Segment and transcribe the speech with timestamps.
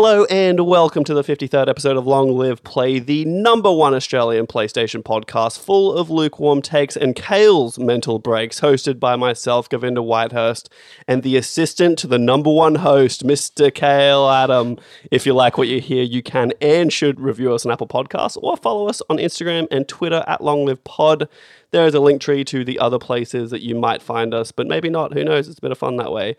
[0.00, 4.46] Hello and welcome to the 53rd episode of Long Live Play, the number one Australian
[4.46, 10.68] PlayStation podcast full of lukewarm takes and Kale's mental breaks, hosted by myself, Govinda Whitehurst,
[11.08, 13.74] and the assistant to the number one host, Mr.
[13.74, 14.78] Kale Adam.
[15.10, 18.38] If you like what you hear, you can and should review us on Apple Podcasts
[18.40, 21.28] or follow us on Instagram and Twitter at Long Live Pod.
[21.72, 24.68] There is a link tree to the other places that you might find us, but
[24.68, 25.14] maybe not.
[25.14, 25.48] Who knows?
[25.48, 26.36] It's a bit of fun that way.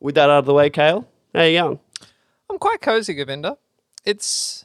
[0.00, 1.78] With that out of the way, Kale, how you going?
[2.50, 3.58] I'm quite cozy, Govinda.
[4.04, 4.64] It's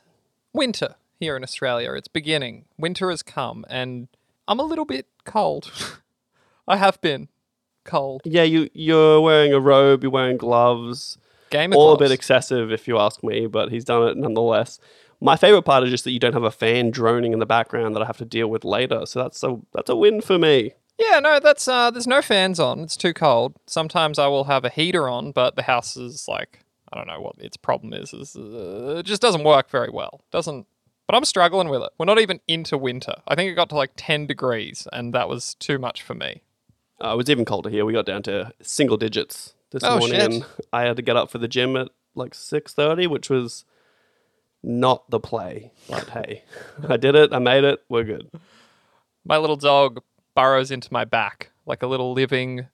[0.54, 1.94] winter here in Australia.
[1.94, 2.66] It's beginning.
[2.78, 4.08] Winter has come, and
[4.48, 5.72] I'm a little bit cold.
[6.68, 7.30] I have been
[7.84, 8.22] cold.
[8.26, 11.18] Yeah, you you're wearing a robe, you're wearing gloves.
[11.50, 14.80] Game All a bit excessive, if you ask me, but he's done it nonetheless.
[15.20, 17.96] My favorite part is just that you don't have a fan droning in the background
[17.96, 19.06] that I have to deal with later.
[19.08, 20.74] So that's a that's a win for me.
[21.00, 22.82] yeah, no, that's uh, there's no fans on.
[22.82, 23.56] It's too cold.
[23.66, 26.60] Sometimes I will have a heater on, but the house is like
[26.92, 28.14] I don't know what its problem is.
[28.14, 30.22] is uh, it just doesn't work very well.
[30.32, 30.66] Doesn't.
[31.08, 31.90] But I'm struggling with it.
[31.98, 33.16] We're not even into winter.
[33.28, 36.44] I think it got to like 10 degrees, and that was too much for me.
[37.04, 37.84] Uh, it was even colder here.
[37.86, 40.32] We got down to single digits this Oh, morning, shit.
[40.32, 43.66] and I had to get up for the gym at like six thirty, which was
[44.62, 45.72] not the play.
[45.90, 46.44] But hey,
[46.88, 47.34] I did it.
[47.34, 47.80] I made it.
[47.90, 48.30] We're good.
[49.26, 50.02] My little dog
[50.36, 52.68] burrows into my back like a little living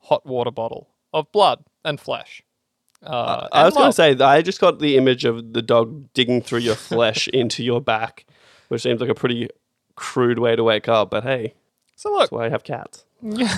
[0.00, 2.42] hot water bottle of blood and flesh.
[3.06, 6.40] Uh, I was going to say I just got the image of the dog digging
[6.42, 8.26] through your flesh into your back,
[8.68, 9.48] which seems like a pretty
[9.94, 11.10] crude way to wake up.
[11.10, 11.54] But hey,
[11.96, 13.04] So look, that's why I have cats.
[13.22, 13.56] yeah,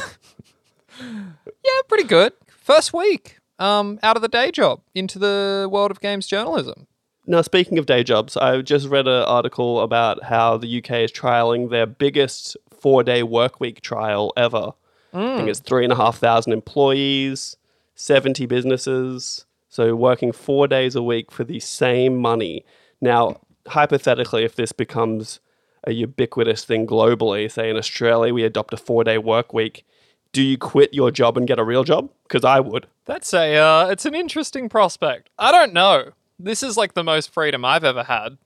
[1.02, 2.32] yeah, pretty good.
[2.48, 6.86] First week, um, out of the day job into the world of games journalism.
[7.26, 11.12] Now, speaking of day jobs, I just read an article about how the UK is
[11.12, 14.72] trialing their biggest four day work week trial ever.
[15.12, 17.56] I think it's three and a half thousand employees,
[17.98, 19.44] 70 businesses.
[19.68, 22.64] So, working four days a week for the same money.
[23.00, 25.40] Now, hypothetically, if this becomes
[25.84, 29.84] a ubiquitous thing globally, say in Australia, we adopt a four day work week,
[30.32, 32.08] do you quit your job and get a real job?
[32.22, 32.86] Because I would.
[33.04, 35.30] That's a, uh, it's an interesting prospect.
[35.38, 36.12] I don't know.
[36.38, 38.38] This is like the most freedom I've ever had,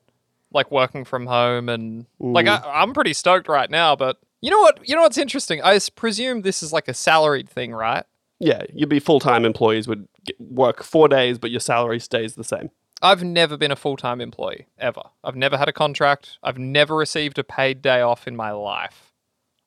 [0.52, 3.94] like working from home and like I, I'm pretty stoked right now.
[3.96, 4.88] But you know what?
[4.88, 5.62] You know what's interesting?
[5.62, 8.04] I presume this is like a salaried thing, right?
[8.42, 12.34] Yeah, you'd be full time employees would get, work four days, but your salary stays
[12.34, 12.70] the same.
[13.00, 15.02] I've never been a full time employee ever.
[15.22, 16.38] I've never had a contract.
[16.42, 19.12] I've never received a paid day off in my life.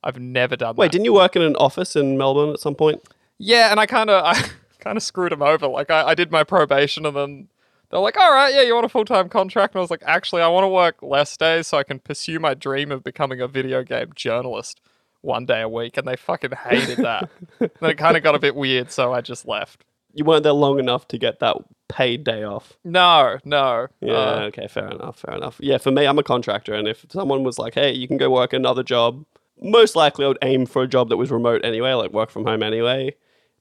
[0.04, 0.92] I've never done Wait, that.
[0.92, 3.02] didn't you work in an office in Melbourne at some point?
[3.38, 4.42] yeah, and I kind of I
[4.80, 5.68] kind of screwed them over.
[5.68, 7.48] Like I, I did my probation, and then
[7.90, 10.04] they're like, "All right, yeah, you want a full time contract?" And I was like,
[10.06, 13.40] "Actually, I want to work less days so I can pursue my dream of becoming
[13.40, 14.82] a video game journalist
[15.26, 17.30] one day a week." And they fucking hated that.
[17.60, 19.84] then it kind of got a bit weird, so I just left.
[20.14, 21.58] You weren't there long enough to get that
[21.90, 22.74] paid day off.
[22.86, 23.88] No, no.
[24.00, 25.58] Yeah, uh, okay, fair enough, fair enough.
[25.60, 28.30] Yeah, for me, I'm a contractor, and if someone was like, hey, you can go
[28.30, 29.26] work another job,
[29.62, 32.46] most likely I would aim for a job that was remote anyway, like work from
[32.46, 33.14] home anyway,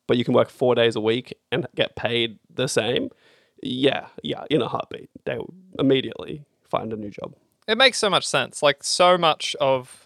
[0.06, 3.10] but you can work four days a week and get paid the same.
[3.62, 5.10] Yeah, yeah, in a heartbeat.
[5.24, 7.34] They would immediately find a new job.
[7.66, 8.62] it makes so much sense.
[8.62, 10.03] Like so much of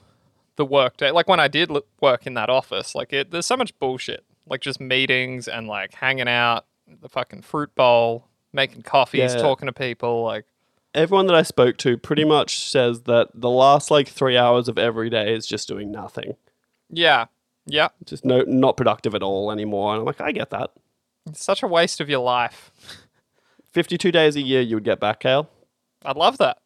[0.58, 1.70] the work day, like when I did
[2.02, 5.94] work in that office, like it, there's so much bullshit, like just meetings and like
[5.94, 6.66] hanging out,
[7.00, 9.40] the fucking fruit bowl, making coffees, Yeah.
[9.40, 10.22] talking to people.
[10.22, 10.44] Like,
[10.94, 14.76] Everyone that I spoke to pretty much says that the last like three hours of
[14.78, 16.36] every day is just doing nothing.
[16.90, 17.26] yeah,
[17.66, 19.92] yeah, Just no, not productive at all anymore.
[19.92, 20.70] And I'm like, I get that.
[21.26, 22.70] it's such a waste of your life.
[23.72, 25.48] 52 days a year you would get back, Kale.
[26.04, 26.58] I'd love that.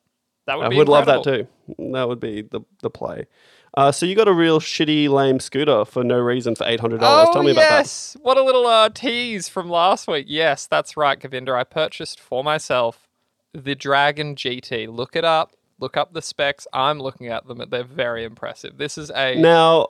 [0.46, 1.46] That would I be would love that too.
[1.92, 3.26] That would be the, the play.
[3.74, 6.98] Uh, so you got a real shitty, lame scooter for no reason for $800.
[7.00, 7.70] Oh, Tell me about that.
[7.78, 8.16] yes.
[8.20, 10.26] What a little uh, tease from last week.
[10.28, 11.54] Yes, that's right, Govinda.
[11.54, 13.08] I purchased for myself
[13.54, 14.88] the Dragon GT.
[14.94, 15.54] Look it up.
[15.80, 16.66] Look up the specs.
[16.72, 17.62] I'm looking at them.
[17.70, 18.76] They're very impressive.
[18.76, 19.88] This is a Now,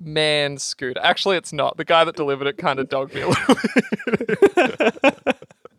[0.00, 1.00] man scooter.
[1.02, 1.76] Actually, it's not.
[1.76, 5.36] The guy that delivered it kind of dogged me a little bit.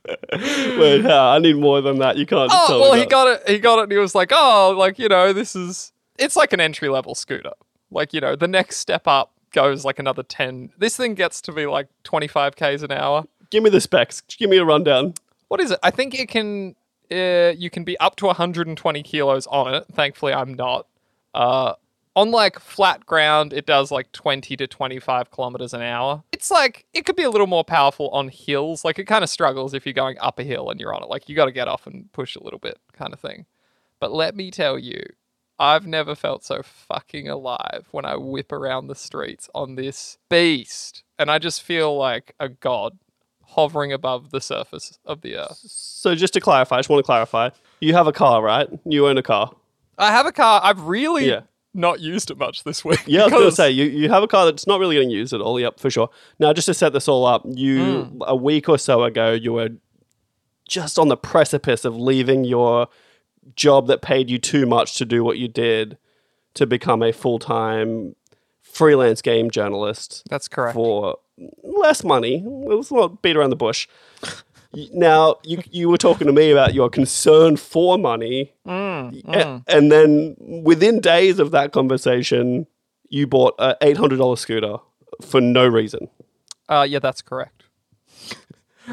[0.79, 2.17] wait, uh, I need more than that.
[2.17, 3.49] You can't oh, tell well, me he got it.
[3.49, 6.53] He got it, and he was like, "Oh, like you know, this is it's like
[6.53, 7.53] an entry level scooter.
[7.91, 10.71] Like you know, the next step up goes like another ten.
[10.77, 13.25] This thing gets to be like twenty five k's an hour.
[13.49, 14.21] Give me the specs.
[14.21, 15.13] Give me a rundown.
[15.47, 15.79] What is it?
[15.83, 16.75] I think it can.
[17.09, 19.85] Uh, you can be up to 120 kilos on it.
[19.93, 20.87] Thankfully, I'm not.
[21.33, 21.73] Uh,
[22.17, 26.23] on like flat ground, it does like 20 to 25 kilometers an hour.
[26.31, 28.83] It's like it could be a little more powerful on hills.
[28.83, 31.09] Like it kind of struggles if you're going up a hill and you're on it.
[31.09, 33.45] Like you got to get off and push a little bit, kind of thing.
[33.99, 35.03] But let me tell you,
[35.59, 41.03] I've never felt so fucking alive when I whip around the streets on this beast.
[41.17, 42.99] And I just feel like a god
[43.43, 45.59] hovering above the surface of the earth.
[45.65, 47.49] So just to clarify, I just want to clarify.
[47.79, 48.67] You have a car, right?
[48.85, 49.51] You own a car.
[49.97, 50.61] I have a car.
[50.63, 51.41] I've really Yeah.
[51.73, 52.99] not used it much this week.
[53.07, 55.09] Yeah, I was going to say you, you have a car that's not really getting
[55.09, 55.59] used at all.
[55.59, 56.09] Yep, for sure.
[56.39, 58.21] Now, just to set this all up, you Hmm.
[58.27, 59.69] a week or so ago, you were
[60.67, 62.87] just on the precipice of leaving your
[63.55, 65.97] job that paid you too much to do what you did
[66.55, 68.15] to become a full time
[68.61, 70.73] freelance game journalist That's correct.
[70.75, 71.17] for
[71.63, 72.43] less money.
[72.45, 73.87] Let's not beat around the bush.
[74.93, 78.53] Now, you, you were talking to me about your concern for money.
[78.67, 82.67] Mm, A- And then within days of that conversation,
[83.09, 84.77] you bought a $800 scooter
[85.25, 86.09] for no reason.
[86.69, 87.63] Uh, yeah, that's correct.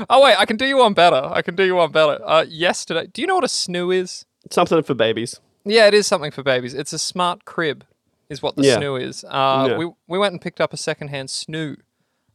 [0.09, 1.17] oh wait, I can do you one better.
[1.25, 2.19] I can do you one better.
[2.25, 4.27] Uh, yesterday, do you know what a snoo is?
[4.51, 5.41] Something for babies.
[5.65, 6.75] Yeah, it is something for babies.
[6.75, 7.85] It's a smart crib,
[8.29, 8.79] is what the Yeah.
[8.79, 9.25] snoo is.
[9.25, 9.77] Uh, Yeah.
[9.79, 11.77] we we went and picked up a secondhand snoo,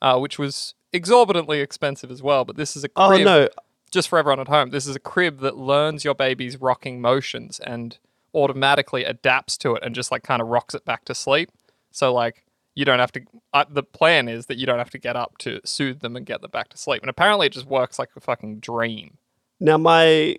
[0.01, 2.45] uh, which was exorbitantly expensive as well.
[2.45, 3.25] But this is a Oh, crib.
[3.25, 3.49] no.
[3.91, 7.59] just for everyone at home, this is a crib that learns your baby's rocking motions
[7.59, 7.97] and
[8.35, 11.49] automatically adapts to it and just like kind of rocks it back to sleep.
[11.91, 12.45] So like
[12.75, 13.21] you don't have to.
[13.53, 16.25] Uh, the plan is that you don't have to get up to soothe them and
[16.25, 17.01] get them back to sleep.
[17.01, 19.17] And apparently, it just works like a fucking dream.
[19.59, 20.37] Now, my.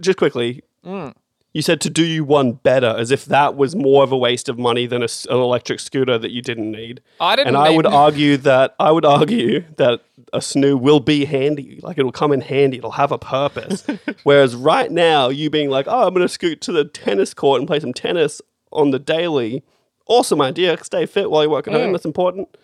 [0.00, 1.14] Just quickly, Mm.
[1.52, 4.48] you said to do you one better, as if that was more of a waste
[4.48, 7.00] of money than a an electric scooter that you didn't need.
[7.20, 7.48] I didn't.
[7.48, 10.00] And I would argue that I would argue that
[10.32, 11.80] a snoo will be handy.
[11.82, 12.78] Like it'll come in handy.
[12.78, 13.86] It'll have a purpose.
[14.22, 17.60] Whereas right now, you being like, "Oh, I'm going to scoot to the tennis court
[17.60, 18.40] and play some tennis
[18.72, 19.62] on the daily."
[20.06, 20.76] Awesome idea.
[20.82, 21.92] Stay fit while you work at home.
[21.92, 22.56] That's important.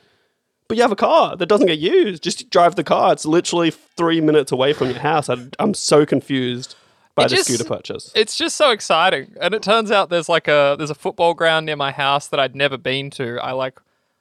[0.69, 2.25] But you have a car that doesn't get used.
[2.25, 3.13] Just drive the car.
[3.13, 5.29] It's literally three minutes away from your house.
[5.29, 6.75] I, I'm so confused
[7.17, 8.13] by It the just- scooter purchase.
[8.15, 11.67] It's just so exciting, and it turns out there's like a there's a football ground
[11.67, 13.39] near my house that I'd never been to.
[13.43, 13.81] I like,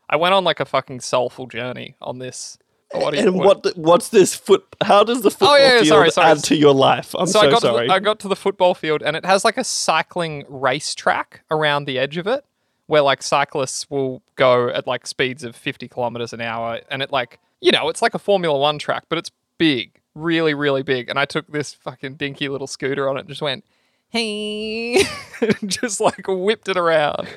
[0.10, 2.58] I went on like a fucking soulful journey on this.
[2.92, 4.64] What you- and what what's this foot?
[4.82, 6.28] How does the football Oh, yeah, yeah, field sorry, sorry.
[6.32, 7.14] add to your life?
[7.18, 7.82] I'm so, so, I got sorry.
[7.84, 11.42] To the, I got to the football field and it has like a cycling racetrack
[11.52, 12.46] around the edge of it
[12.88, 17.12] where like cyclists will go at like speeds of 50 kilometers an hour and it
[17.12, 21.10] like you know it's like a formula 1 track but it's big really really big
[21.10, 23.66] and I took this fucking dinky little scooter on it and just went
[24.10, 25.04] hey
[25.66, 27.28] just like whipped it around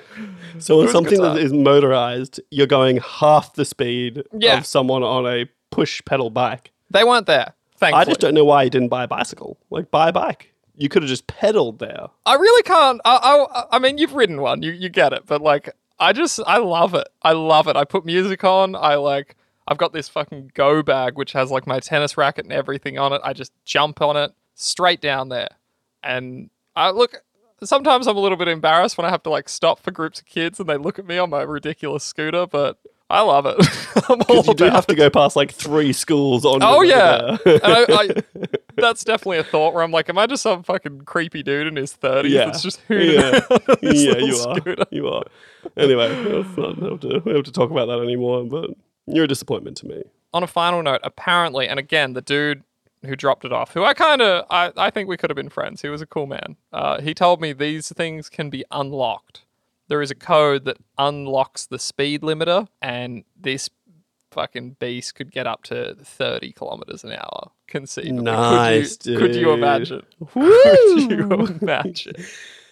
[0.58, 4.58] So on something that is motorized, you're going half the speed Yeah.
[4.58, 6.70] of someone on a push pedal bike.
[6.90, 9.58] they weren't there thankfully I just don't know why you didn't buy a bicycle.
[9.70, 10.52] Like buy a bike.
[10.76, 12.06] You could have just pedaled there.
[12.24, 13.00] I really can't.
[13.04, 16.38] I, I, I mean, you've ridden one, you, you get it, but like, I just,
[16.46, 17.08] I love it.
[17.22, 17.74] I love it.
[17.76, 18.76] I put music on.
[18.76, 19.34] I like,
[19.68, 23.12] I've got this fucking go bag which has like my tennis racket and everything on
[23.12, 23.20] it.
[23.22, 25.48] I just jump on it straight down there,
[26.02, 27.22] and I look.
[27.62, 30.26] Sometimes I'm a little bit embarrassed when I have to like stop for groups of
[30.26, 32.78] kids and they look at me on my ridiculous scooter, but
[33.10, 33.56] I love it.
[34.08, 36.60] I'm all You do have to go past like three schools on.
[36.62, 40.62] Oh yeah, I, I, that's definitely a thought where I'm like, am I just some
[40.62, 42.44] fucking creepy dude in his thirties Yeah.
[42.44, 43.16] that's just hooning
[43.82, 43.90] Yeah.
[43.90, 44.86] yeah, you are.
[44.92, 45.24] You are.
[45.76, 48.44] Anyway, let's not have to, we have to talk about that anymore.
[48.44, 48.70] But
[49.14, 50.02] you're a disappointment to me.
[50.34, 52.62] On a final note, apparently, and again, the dude
[53.04, 55.48] who dropped it off, who I kind of, I, I think we could have been
[55.48, 55.82] friends.
[55.82, 56.56] He was a cool man.
[56.72, 59.42] Uh, he told me these things can be unlocked.
[59.88, 63.70] There is a code that unlocks the speed limiter, and this
[64.30, 67.50] fucking beast could get up to 30 kilometers an hour.
[67.66, 68.22] Conceivably.
[68.22, 70.02] Nice, could you, Could you imagine?
[70.34, 70.62] Woo!
[70.62, 72.16] Could you imagine?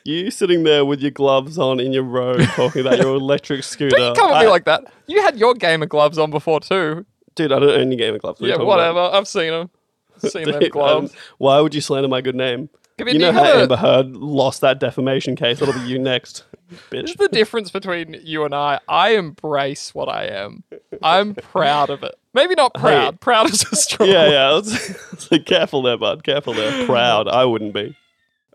[0.06, 3.96] You sitting there with your gloves on in your robe talking about your electric scooter.
[3.96, 4.84] Don't you come at me I- like that.
[5.06, 7.04] You had your gamer gloves on before too.
[7.34, 8.40] Dude, I don't own any gamer gloves.
[8.40, 8.94] What are you Yeah, talking about?
[8.94, 9.16] whatever.
[9.16, 9.70] I've seen them.
[10.18, 11.12] Seen them Dude, gloves.
[11.12, 12.70] um, why would you slander my good name?
[12.98, 15.58] I mean, you know you how gotta- Amber Heard lost that defamation case.
[15.60, 16.44] That'll be you next,
[16.90, 18.80] This is the difference between you and I.
[18.88, 20.64] I embrace what I am.
[21.02, 22.14] I'm proud of it.
[22.32, 23.20] Maybe not proud.
[23.20, 24.48] Proud is a strong Yeah, yeah.
[24.52, 26.24] Let's, let's be careful there, bud.
[26.24, 26.86] Careful there.
[26.86, 27.28] Proud.
[27.28, 27.94] I wouldn't be.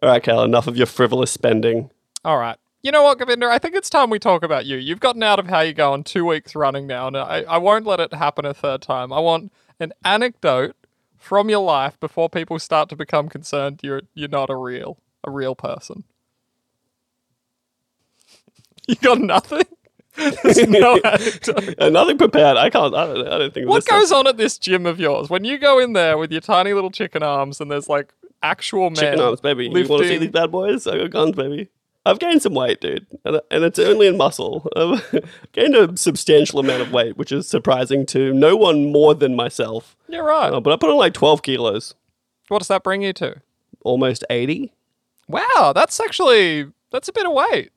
[0.01, 0.43] All right, Cal.
[0.43, 1.89] Enough of your frivolous spending.
[2.25, 2.57] All right.
[2.83, 3.45] You know what, Govinda?
[3.47, 4.77] I think it's time we talk about you.
[4.77, 7.85] You've gotten out of how you going two weeks running now, and I, I won't
[7.85, 9.13] let it happen a third time.
[9.13, 10.75] I want an anecdote
[11.19, 15.29] from your life before people start to become concerned you're you're not a real a
[15.31, 16.03] real person.
[18.87, 19.61] You got nothing?
[20.17, 21.75] There's no anecdote.
[21.77, 22.57] Uh, nothing prepared.
[22.57, 22.93] I can't.
[22.95, 23.69] I don't, I don't think.
[23.69, 26.17] What this stuff- goes on at this gym of yours when you go in there
[26.17, 28.11] with your tiny little chicken arms and there's like
[28.43, 28.95] actual men?
[28.95, 29.65] Chicken arms, baby.
[29.65, 30.87] You want to see these bad boys?
[30.87, 31.69] I got guns, baby.
[32.03, 34.67] I've gained some weight, dude, and, and it's only in muscle.
[34.75, 39.35] I've gained a substantial amount of weight, which is surprising to no one more than
[39.35, 39.95] myself.
[40.07, 40.51] You're right.
[40.51, 41.93] Uh, but I put on like 12 kilos,
[42.47, 43.41] what does that bring you to?
[43.83, 44.71] almost 80.
[45.27, 47.71] Wow, that's actually that's a bit of weight.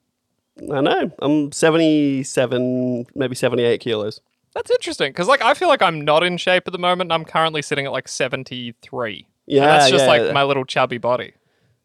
[0.73, 1.11] I know.
[1.21, 4.21] I'm 77, maybe 78 kilos.
[4.55, 7.11] That's interesting because, like, I feel like I'm not in shape at the moment.
[7.11, 9.27] I'm currently sitting at like 73.
[9.47, 10.33] Yeah, and that's just yeah, like yeah.
[10.33, 11.33] my little chubby body.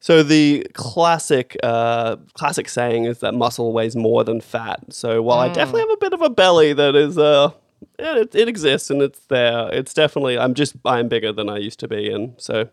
[0.01, 4.79] So the classic uh, classic saying is that muscle weighs more than fat.
[4.93, 7.51] So while I definitely have a bit of a belly that is uh
[7.97, 9.69] it, it exists and it's there.
[9.73, 12.69] It's definitely I'm just I'm bigger than I used to be and so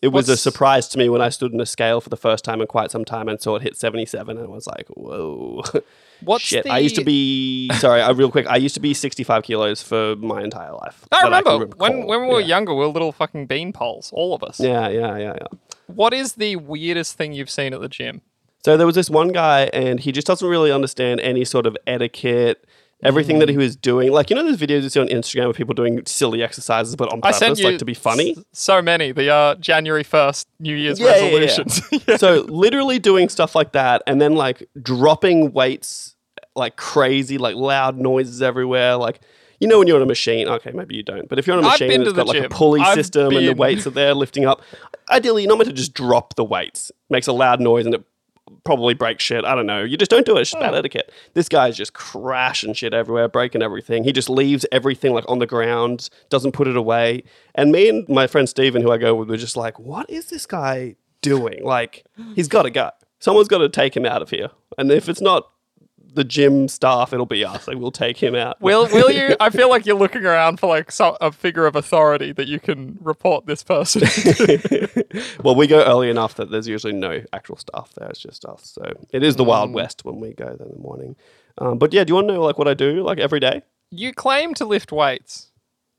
[0.00, 2.44] it was a surprise to me when I stood in a scale for the first
[2.44, 5.64] time in quite some time and saw it hit 77 and I was like, "Whoa."
[6.20, 6.64] What's Shit.
[6.64, 6.70] the?
[6.72, 8.46] I used to be sorry, I real quick.
[8.48, 11.04] I used to be 65 kilos for my entire life.
[11.12, 12.46] I remember when when we were Yeah.
[12.46, 14.58] younger, we were little fucking bean poles, all of us.
[14.60, 15.46] Yeah, yeah, yeah, yeah.
[15.86, 18.20] What is the weirdest thing you've seen at the gym?
[18.64, 21.76] So there was this one guy, and he just doesn't really understand any sort of
[21.86, 22.64] etiquette.
[23.04, 25.54] Everything that he was doing, like you know, those videos you see on Instagram of
[25.56, 28.32] people doing silly exercises, but on I purpose, you like to be funny.
[28.36, 29.12] s- so many.
[29.12, 31.38] The uh, January first New Year's Yeah, yeah, yeah.
[31.38, 31.80] resolutions.
[32.20, 36.16] so literally doing stuff like that, and then like dropping weights
[36.56, 38.96] like crazy, like loud noises everywhere.
[38.96, 39.20] Like
[39.60, 40.48] you know when you're on a machine.
[40.48, 42.16] Okay, maybe you don't, but if you're on a I've machine, been and to it's
[42.16, 42.50] got like a gym.
[42.50, 44.60] pulley I've system, and the been- weights are there lifting up.
[45.08, 46.90] Ideally, you're not meant to just drop the weights.
[47.10, 48.02] makes a loud noise, and it
[48.68, 49.46] probably break shit.
[49.46, 49.82] I don't know.
[49.82, 50.42] You just don't do it.
[50.42, 50.76] It's just bad oh.
[50.76, 51.10] etiquette.
[51.32, 54.04] This guy's just crashing shit everywhere, breaking everything.
[54.04, 57.22] He just leaves everything like on the ground, doesn't put it away.
[57.54, 60.28] And me and my friend Steven, who I go with, were just like, what is
[60.28, 61.64] this guy doing?
[61.64, 62.90] Like, he's got to go.
[63.20, 64.50] Someone's got to take him out of here.
[64.76, 65.48] And if it's not
[66.18, 67.66] the gym staff, it'll be us.
[67.66, 68.60] Like, we'll take him out.
[68.60, 69.34] will will you?
[69.40, 72.60] I feel like you're looking around for like so, a figure of authority that you
[72.60, 74.02] can report this person.
[75.42, 78.08] well, we go early enough that there's usually no actual staff there.
[78.10, 78.70] It's just us.
[78.74, 78.82] So
[79.12, 79.48] it is the Mm.
[79.48, 81.16] Wild West when we go there in the morning.
[81.56, 83.62] Um, but yeah, do you want to know like what I do like every day?
[83.90, 85.47] you claim to lift weights.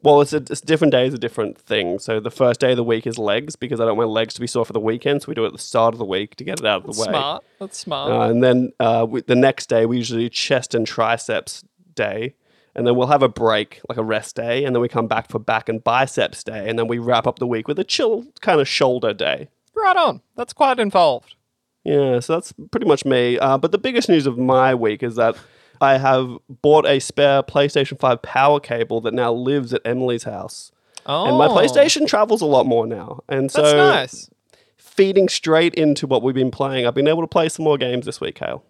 [0.02, 2.00] Well, it's a it's different is a different thing.
[2.00, 4.34] So the first day of the week is legs because I don't want my legs
[4.36, 5.22] to be sore for the weekend.
[5.22, 6.96] So we do it at the start of the week to get it out of
[6.96, 7.08] the way.
[7.10, 7.44] Smart.
[7.60, 8.12] That's smart.
[8.12, 11.66] Uh, and then uh, we, the next day we usually do chest and triceps
[11.96, 12.36] day,
[12.76, 15.28] and then we'll have a break, like a rest day, and then we come back
[15.30, 18.26] for back and biceps day, and then we wrap up the week with a chill
[18.40, 19.50] kind of shoulder day.
[19.76, 20.22] right on.
[20.38, 21.36] That's quite involved.
[21.84, 23.38] Yeah, so that's pretty much me.
[23.40, 25.36] Uh, but the biggest news of my week is that
[25.82, 30.72] I have bought a spare PlayStation 5 power cable that now lives at Emily's house.
[31.06, 31.56] Oh, And my oh.
[31.56, 33.22] PlayStation travels a lot more now.
[33.30, 34.30] And so That's nice.
[34.78, 38.06] feeding straight into what we've been playing, I've been able to play some more games
[38.06, 38.64] this week, Kale.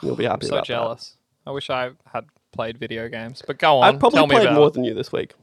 [0.00, 1.16] You'll be happy So about jealous.
[1.46, 3.42] I wish I had played video games.
[3.46, 3.94] But go on.
[3.94, 4.74] I've probably played more it.
[4.74, 5.34] than you this week.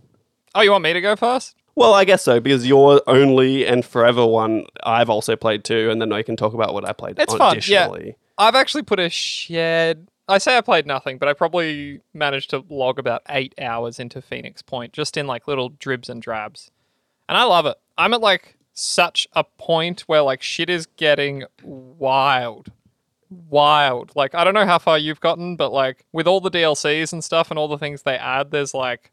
[0.55, 1.55] Oh, you want me to go first?
[1.75, 6.01] Well, I guess so, because you're only and forever one I've also played too, and
[6.01, 7.89] then I can talk about what I played It's fun, yeah.
[8.38, 10.08] I've actually put a shed.
[10.29, 14.21] I say I played nothing, but I probably managed to log about eight hours into
[14.21, 16.69] Phoenix Point, just in like little dribs and drabs.
[17.27, 17.77] And I love it.
[17.98, 22.71] I'm at like such a point where like shit is getting wild.
[23.29, 24.12] Wild.
[24.15, 27.24] Like, I don't know how far you've gotten, but like with all the DLCs and
[27.24, 29.12] stuff and all the things they add, there's like.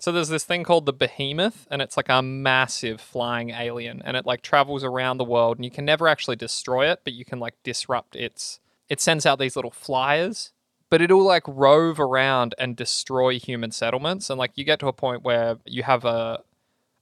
[0.00, 4.16] So there's this thing called the Behemoth, and it's like a massive flying alien, and
[4.16, 7.24] it like travels around the world, and you can never actually destroy it, but you
[7.24, 8.60] can like disrupt its.
[8.88, 10.52] It sends out these little flyers,
[10.90, 14.92] but it'll like rove around and destroy human settlements, and like you get to a
[14.92, 16.42] point where you have a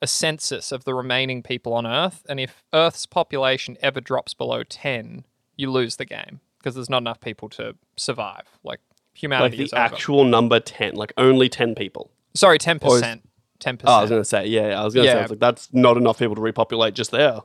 [0.03, 4.63] a census of the remaining people on Earth, and if Earth's population ever drops below
[4.63, 5.25] ten,
[5.57, 8.43] you lose the game because there's not enough people to survive.
[8.63, 8.81] Like Like
[9.15, 9.81] humanity the is over.
[9.83, 12.11] actual number 10, like only 10 people.
[12.35, 13.23] Sorry, ten percent.
[13.59, 13.81] Ten percent.
[13.81, 15.23] Ten Oh, I was going to say, yeah, I was going to say, I Yeah.
[15.23, 17.41] was like, that's not enough people to repopulate just there.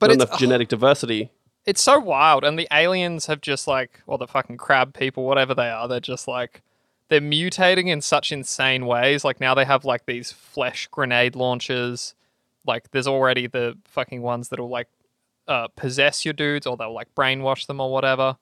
[0.00, 1.30] But not it's- enough genetic diversity.
[1.64, 5.54] It's so wild, and the aliens have just like, or the fucking crab people, whatever
[5.54, 6.62] they are, they're just like,
[7.08, 9.24] they're mutating in such insane ways.
[9.24, 12.14] Like now they have like these flesh grenade launchers.
[12.66, 14.88] Like there's already the fucking ones that'll like
[15.46, 18.36] uh, possess your dudes, or they'll like brainwash them or whatever.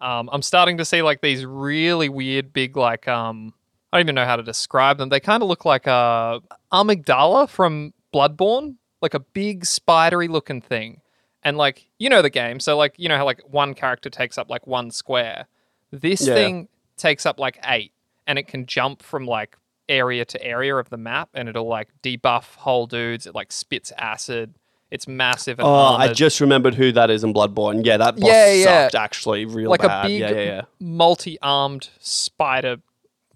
[0.00, 3.54] Um, I'm starting to see like these really weird big like um
[3.92, 5.08] I don't even know how to describe them.
[5.08, 6.40] They kind of look like a
[6.72, 11.00] amygdala from Bloodborne, like a big spidery looking thing.
[11.42, 14.36] And like you know the game, so like you know how like one character takes
[14.38, 15.46] up like one square.
[15.90, 16.34] This Yeah.
[16.34, 17.92] thing takes up like eight,
[18.26, 19.56] and it can jump from like
[19.88, 23.26] area to area of the map, and it'll like debuff whole dudes.
[23.26, 24.54] It like spits acid.
[24.90, 27.86] It's massive and Oh, I just remembered who that is in Bloodborne.
[27.86, 28.64] Yeah, that boss Yeah, yeah.
[28.64, 30.06] sucked actually real like a bad.
[30.08, 30.62] big yeah, yeah, yeah.
[30.80, 32.78] multi-armed spider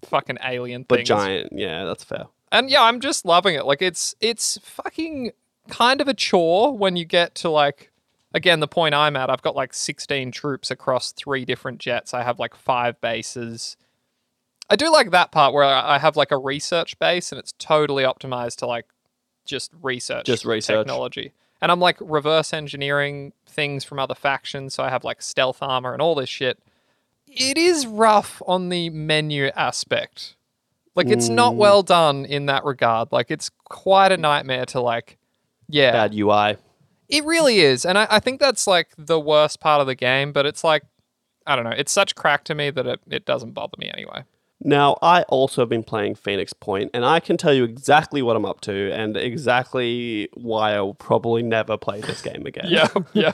[0.03, 0.85] fucking alien thing.
[0.89, 1.05] But thing.
[1.05, 1.53] giant.
[1.53, 2.25] Yeah, that's fair.
[2.51, 3.65] And yeah, I'm just loving it.
[3.65, 5.31] Like it's it's fucking
[5.69, 7.91] kind of a chore when you get to like
[8.35, 9.29] again the point I'm at.
[9.31, 12.13] I've got like 16 troops across three different jets.
[12.13, 13.75] I have like five bases.
[14.69, 18.03] I do like that part where I have like a research base and it's totally
[18.03, 18.85] optimized to like
[19.45, 20.85] just research Just research.
[20.85, 21.31] technology.
[21.61, 25.93] And I'm like reverse engineering things from other factions, so I have like stealth armor
[25.93, 26.59] and all this shit.
[27.27, 30.35] It is rough on the menu aspect.
[30.95, 31.35] Like it's Mm.
[31.35, 33.11] not well done in that regard.
[33.11, 35.17] Like it's quite a nightmare to like
[35.69, 35.91] yeah.
[35.91, 36.57] Bad UI.
[37.09, 37.85] It really is.
[37.85, 40.83] And I, I think that's like the worst part of the game, but it's like
[41.47, 44.23] I don't know, it's such crack to me that it, it doesn't bother me anyway.
[44.61, 48.35] Now, I also have been playing Phoenix Point, and I can tell you exactly what
[48.35, 52.67] I'm up to and exactly why I will probably never play this game again.
[52.67, 53.33] Yeah, yeah.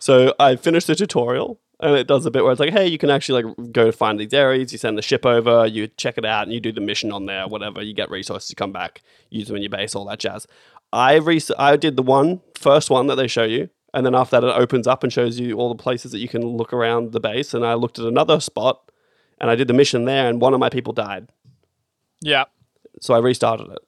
[0.00, 2.98] so I finished the tutorial, and it does a bit where it's like, hey, you
[2.98, 6.24] can actually like go find these areas, you send the ship over, you check it
[6.24, 7.80] out, and you do the mission on there, whatever.
[7.80, 10.46] You get resources, you come back, use them in your base, all that jazz.
[10.94, 14.40] I re- I did the one first one that they show you, and then after
[14.40, 17.12] that, it opens up and shows you all the places that you can look around
[17.12, 17.52] the base.
[17.54, 18.90] And I looked at another spot,
[19.40, 21.28] and I did the mission there, and one of my people died.
[22.22, 22.44] yeah.
[23.00, 23.78] So I restarted it,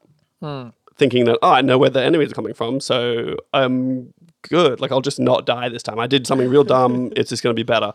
[0.41, 0.69] Hmm.
[0.99, 4.81] thinking that oh, I know where the enemies are coming from, so I'm good.
[4.81, 6.01] Like I'll just not die this time.
[6.01, 7.13] I did something real dumb.
[7.17, 7.93] it's just going to be better.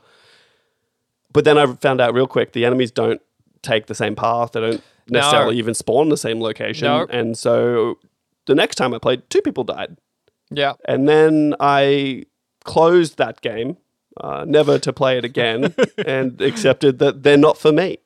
[1.34, 3.22] But then I found out real quick the enemies don't
[3.62, 4.54] take the same path.
[4.54, 6.88] They don't necessarily even spawn the same location.
[6.88, 7.06] No.
[7.10, 8.00] And so
[8.48, 9.98] the next time I played, two people died,
[10.50, 10.74] Yeah.
[10.88, 12.26] and then I
[12.64, 13.78] closed that game.
[14.20, 15.74] Uh, never to play it again,
[16.06, 17.98] and accepted that they're not for me.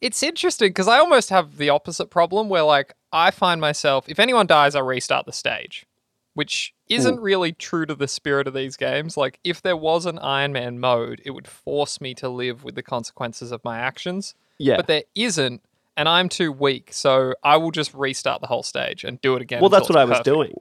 [0.00, 4.18] It's interesting because I almost have the opposite problem where, like, I find myself, if
[4.18, 5.86] anyone dies, I restart the stage,
[6.32, 9.18] which isn't really true to the spirit of these games.
[9.18, 12.74] Like, if there was an Iron Man mode, it would force me to live with
[12.74, 14.34] the consequences of my actions.
[14.56, 14.76] Yeah.
[14.76, 15.62] But there isn't,
[15.98, 19.42] and I'm too weak, so I will just restart the whole stage and do it
[19.42, 19.60] again.
[19.60, 20.24] Well, that's what I was perfect.
[20.24, 20.54] doing.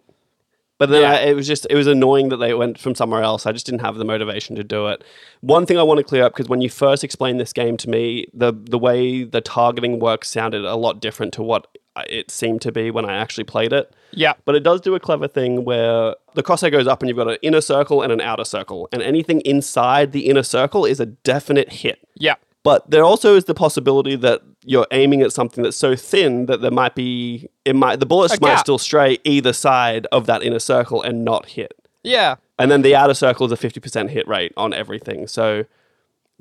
[0.80, 1.14] But then Yeah.
[1.14, 3.46] I, it was just it was annoying that they went from somewhere else.
[3.46, 5.04] I just didn't have the motivation to do it.
[5.42, 7.90] One thing I want to clear up because when you first explained this game to
[7.90, 12.30] me, the the way the targeting works sounded a lot different to what uh, it
[12.30, 13.92] seemed to be when I actually played it.
[14.12, 14.34] Yeah.
[14.46, 17.28] But it does do a clever thing where the crosshair goes up and you've got
[17.28, 21.08] an inner circle and an outer circle, and anything inside the inner circle is a
[21.08, 22.08] definite hit.
[22.16, 22.36] Yeah.
[22.68, 26.60] But there also is the possibility that you're aiming at something that's so thin that
[26.60, 28.60] there might be it might the bullets A might gap.
[28.60, 31.74] still stray either side of that inner circle and not hit.
[32.04, 32.36] Yeah.
[32.60, 35.28] And then the outer circle is a 50% hit rate on everything.
[35.28, 35.64] So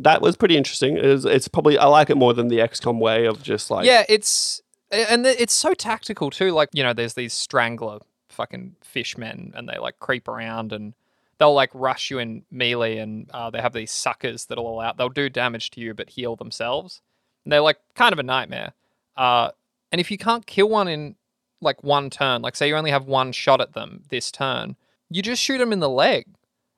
[0.00, 0.96] that was pretty interesting.
[0.96, 3.86] It is, it's probably I like it more than the XCOM way of just like
[3.86, 4.60] Yeah, it's
[4.90, 6.50] and it's so tactical too.
[6.50, 10.94] Like you know, there's these strangler fucking fishmen, and they like creep around and
[11.38, 15.08] they'll like rush you in melee, and uh, they have these suckers that'll allow they'll
[15.08, 17.02] do damage to you but heal themselves.
[17.44, 18.72] And they're like kind of a nightmare.
[19.16, 19.50] Uh,
[19.92, 21.16] and if you can't kill one in
[21.60, 24.76] like one turn, like say you only have one shot at them this turn,
[25.10, 26.26] you just shoot them in the leg,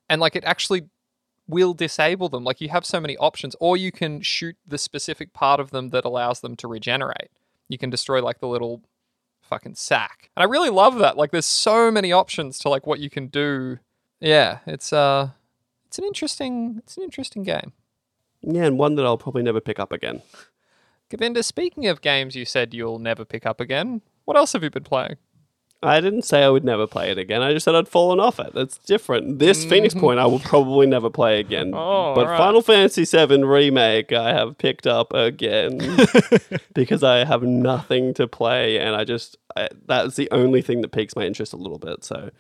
[0.09, 0.89] and like it actually
[1.49, 2.45] will disable them.
[2.45, 5.91] Like you have so many options, or you can shoot the specific part of them
[5.91, 7.31] that allows them to regenerate.
[7.69, 8.83] You can destroy like the little
[9.49, 10.31] fucking sack.
[10.37, 11.17] And I really love that.
[11.17, 13.79] Like there's so many options to like what you can do.
[14.21, 15.31] Yeah, it's uh
[15.87, 17.73] it's an interesting it's an interesting game.
[18.43, 20.23] yeah, and one that I'll probably never pick up again.
[21.11, 24.71] Govinda, speaking of games you said you'll never pick up again, what else have you
[24.71, 25.17] been playing?
[25.81, 27.41] I didn't say I would never play it again.
[27.41, 28.53] I just said I'd fallen off it.
[28.53, 29.39] That's different.
[29.39, 31.71] This Phoenix Point I will probably never play again.
[31.75, 32.37] Oh, but alright.
[32.39, 35.79] Final Fantasy VII Remake I have picked up again
[36.75, 40.91] because I have nothing to play, and I just I, that's the only thing that
[40.91, 42.03] piques my interest a little bit.
[42.05, 42.31] So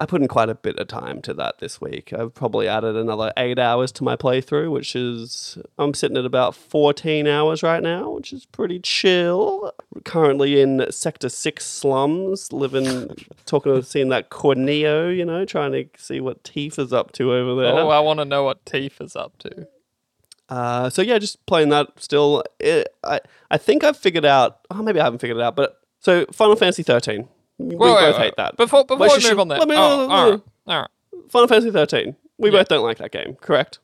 [0.00, 2.14] I put in quite a bit of time to that this week.
[2.14, 6.54] I've probably added another eight hours to my playthrough, which is I'm sitting at about
[6.54, 9.72] 14 hours right now, which is pretty chill.
[10.04, 13.14] Currently in Sector Six slums, living,
[13.46, 17.74] talking, seeing that Corneo, you know, trying to see what Tifa's up to over there.
[17.74, 19.68] Oh, I want to know what Teef is up to.
[20.48, 22.42] Uh, so yeah, just playing that still.
[22.58, 24.60] It, I I think I've figured out.
[24.70, 25.54] Oh, maybe I haven't figured it out.
[25.54, 27.28] But so Final Fantasy 13.
[27.68, 28.56] We both wait, hate that.
[28.56, 29.58] Before before Wait, we move on there.
[29.58, 30.40] let me- oh, all right.
[30.66, 30.90] All right.
[31.30, 32.16] Final Fantasy 13.
[32.38, 32.58] We Yeah.
[32.60, 33.78] both don't like that game, correct?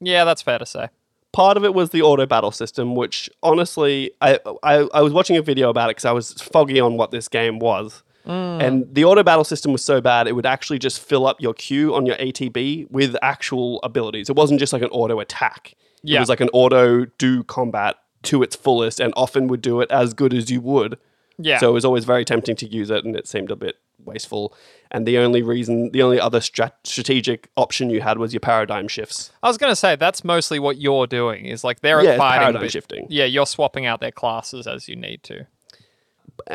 [0.00, 0.88] Yeah, that's fair to say.
[1.32, 5.36] Part of it was the auto battle system, which honestly, I I, I was watching
[5.36, 8.02] a video about it because I was foggy on what this game was.
[8.26, 8.62] Mm.
[8.62, 11.54] And the auto battle system was so bad, it would actually just fill up your
[11.54, 14.28] queue on your ATB with actual abilities.
[14.28, 15.74] It wasn't just like an auto attack.
[16.02, 16.18] Yeah.
[16.18, 19.90] It was like an auto do combat to its fullest and often would do it
[19.90, 20.98] as good as you would.
[21.38, 21.58] Yeah.
[21.58, 24.54] So it was always very tempting to use it and it seemed a bit wasteful.
[24.90, 28.88] And the only reason, the only other strat- strategic option you had was your paradigm
[28.88, 29.30] shifts.
[29.42, 32.40] I was going to say that's mostly what you're doing is like they're Yeah, fighting
[32.40, 33.06] paradigm but- shifting.
[33.08, 35.46] Yeah, you're swapping out their classes as you need to.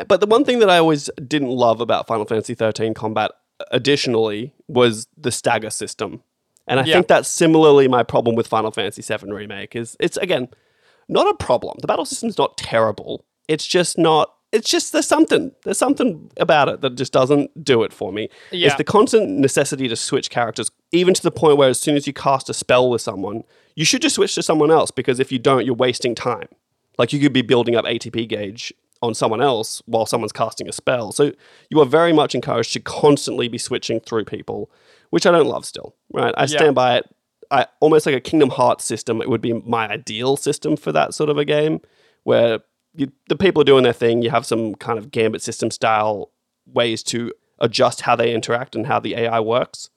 [0.08, 3.64] But the one thing that I always didn't love about Final Fantasy 13 combat uh,
[3.70, 6.22] additionally was the stagger system.
[6.66, 6.94] And I Yeah.
[6.94, 10.48] think that's similarly my problem with Final Fantasy VII remake is it's again
[11.08, 11.76] not a problem.
[11.80, 13.24] The battle system's not terrible.
[13.46, 17.82] It's just not it's just there's something there's something about it that just doesn't do
[17.82, 18.28] it for me.
[18.52, 18.68] Yeah.
[18.68, 22.06] It's the constant necessity to switch characters even to the point where as soon as
[22.06, 23.42] you cast a spell with someone,
[23.74, 26.48] you should just switch to someone else because if you don't you're wasting time.
[26.96, 30.72] Like you could be building up ATB gauge on someone else while someone's casting a
[30.72, 31.10] spell.
[31.10, 31.32] So
[31.68, 34.70] you are very much encouraged to constantly be switching through people,
[35.10, 36.32] which I don't love still, right?
[36.36, 37.14] I stand by it.
[37.50, 41.12] I almost like a Kingdom Hearts system, it would be my ideal system for that
[41.14, 41.80] sort of a game
[42.22, 42.60] where
[42.94, 46.30] you, the people are doing their thing, you have some kind of gambit system style
[46.66, 49.90] ways to adjust how they interact and how the AI works.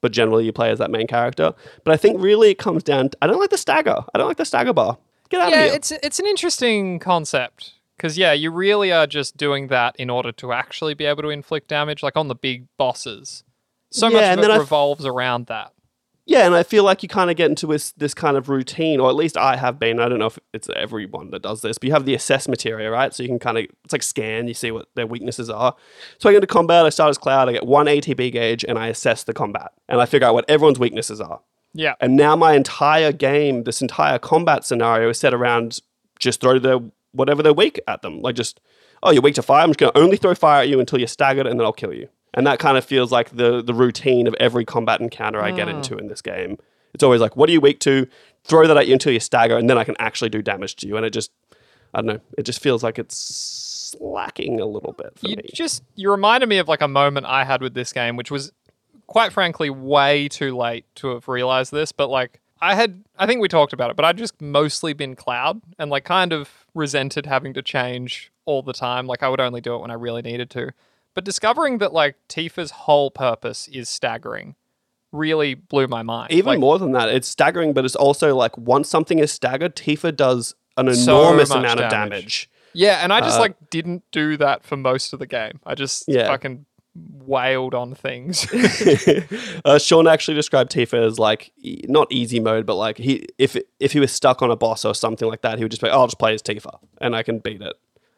[0.00, 1.54] But generally, you play as that main character.
[1.82, 3.08] But I think really it comes down.
[3.08, 4.04] To, I don't like the stagger.
[4.14, 4.98] I don't like the stagger bar.
[5.30, 5.74] Get out yeah, of here.
[5.74, 10.30] it's it's an interesting concept because yeah, you really are just doing that in order
[10.32, 13.44] to actually be able to inflict damage, like on the big bosses.
[13.90, 15.72] So Yeah, much of it revolves around that.
[16.26, 18.98] Yeah, and I feel like you kind of get into this this kind of routine,
[18.98, 20.00] or at least I have been.
[20.00, 22.90] I don't know if it's everyone that does this, but you have the assess material,
[22.90, 23.12] right?
[23.12, 25.76] So you can kind of it's like scan, you see what their weaknesses are.
[26.18, 28.78] So I go into combat, I start as Cloud, I get one ATB gauge, and
[28.78, 31.40] I assess the combat, and I figure out what everyone's weaknesses are.
[31.76, 35.80] Yeah, And now my entire game, this entire combat scenario is set around
[36.20, 36.78] just throw their
[37.10, 38.20] whatever they're weak at them.
[38.20, 38.60] Like just,
[39.02, 39.64] oh, you're weak to fire.
[39.64, 41.72] I'm just going to only throw fire at you until you're staggered, and then I'll
[41.72, 42.08] kill you.
[42.34, 45.68] And that kind of feels like the the routine of every combat encounter I get
[45.68, 46.00] into mm.
[46.00, 46.58] in this game.
[46.92, 48.06] It's always like, what are you weak to?
[48.44, 50.86] Throw that at you until you stagger, and then I can actually do damage to
[50.86, 50.96] you.
[50.96, 51.30] And it just,
[51.92, 55.44] I don't know, it just feels like it's lacking a little bit for you me.
[55.52, 58.52] just you reminded me of like a moment I had with this game, which was
[59.06, 61.92] quite frankly way too late to have realized this.
[61.92, 65.16] But like I had, I think we talked about it, but I'd just mostly been
[65.16, 69.06] Cloud and like kind of resented having to change all the time.
[69.06, 70.70] Like I would only do it when I really needed to.
[71.14, 74.56] But discovering that like Tifa's whole purpose is staggering
[75.12, 76.32] really blew my mind.
[76.32, 79.76] Even Like, more than that, it's staggering, but it's also like once something is staggered,
[79.76, 82.50] Tifa does an enormous much amount of damage.
[82.72, 85.60] Yeah, and I just Uh, like didn't do that for most of the game.
[85.64, 86.26] I just Yeah.
[86.26, 88.46] fucking wailed on things.
[89.64, 91.52] uh, Sean actually described Tifa as like
[91.88, 94.94] not easy mode, but like he if if he was stuck on a boss or
[94.94, 97.22] something like that, he would just be, oh, I'll just play as Tifa and I
[97.22, 97.74] can beat it.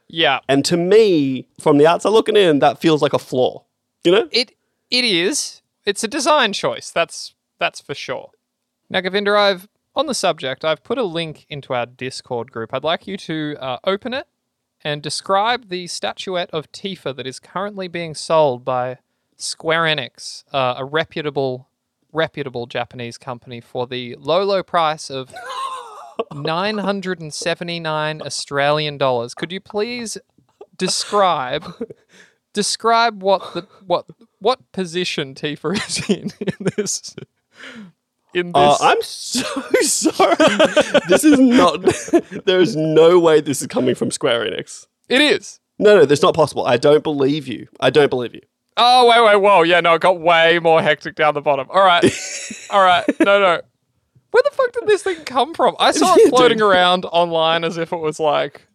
[0.09, 3.65] Yeah, And to me, from the outside looking in, that feels like a flaw.
[4.05, 4.29] You know?
[4.31, 4.53] it
[4.91, 5.63] it is.
[5.85, 6.91] It's a design choice.
[6.91, 8.31] That's that's for sure.
[8.89, 10.65] Now, Govinda, I've on the subject.
[10.65, 12.73] I've put a link into our Discord group.
[12.73, 14.29] I'd like you to uh, open it
[14.85, 18.99] and describe the statuette of Tifa that is currently being sold by
[19.37, 21.69] Square Enix, uh, a reputable
[22.13, 25.35] reputable Japanese company, for the low low price of
[26.33, 29.35] 979 Australian dollars.
[29.35, 30.19] Could you please
[30.77, 31.65] describe
[32.53, 34.07] describe what the what
[34.39, 37.15] what position Tifa is in in this
[38.35, 39.43] in this Uh, I'm so
[39.83, 40.37] sorry.
[41.09, 41.83] this is not.
[42.45, 44.87] there is no way this is coming from Square Enix.
[45.09, 45.61] It is.
[45.79, 46.67] No, no, that's not possible.
[46.67, 47.69] I don't believe you.
[47.81, 48.41] I don't believe you.
[48.79, 51.67] Oh wait, wait, whoa, yeah, no, it got way more hectic down the bottom.
[51.71, 52.05] All right,
[52.71, 53.61] all right, no, no.
[54.37, 55.77] Where the fuck did this thing come from?
[55.79, 58.67] I saw it floating around online as if it was like.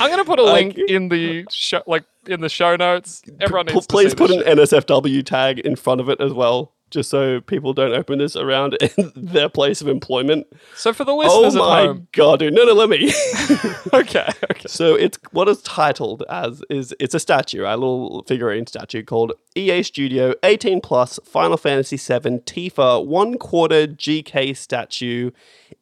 [0.00, 3.20] I'm gonna put a link in the show, like in the show notes.
[3.38, 4.40] Everyone P- needs to please put an.
[4.40, 8.78] NSFW tag in front of it as well, just so people don't open this around
[9.16, 10.46] their place of employment.
[10.76, 12.54] So for the Oh listeners at my home, god, dude!
[12.54, 13.12] No, no, let me.
[13.92, 14.66] okay, okay.
[14.66, 19.32] so it's what it's titled as is it's a statue, a little figurine statue called
[19.54, 25.30] EA Studio 18 Plus Final Fantasy VII Tifa one quarter GK statue.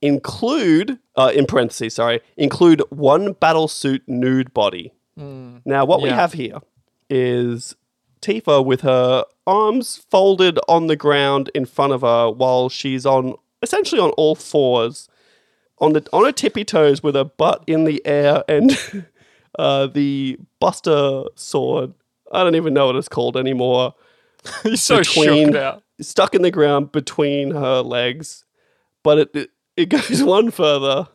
[0.01, 4.93] Include uh, in parentheses, sorry, include one battle suit nude body.
[5.65, 6.59] Now, what we have here
[7.09, 7.77] is
[8.23, 13.35] Tifa with her arms folded on the ground in front of her while she's on
[13.63, 15.09] essentially on all fours
[15.79, 18.79] on the on her tippy toes with her butt in the air and
[19.59, 21.93] uh, the Buster sword.
[22.31, 23.95] I don't even know what it's called anymore.
[24.65, 25.83] You're so Between- shook now.
[26.01, 28.45] Stuck in the ground between her legs,
[29.05, 31.07] but it it, it goes one further.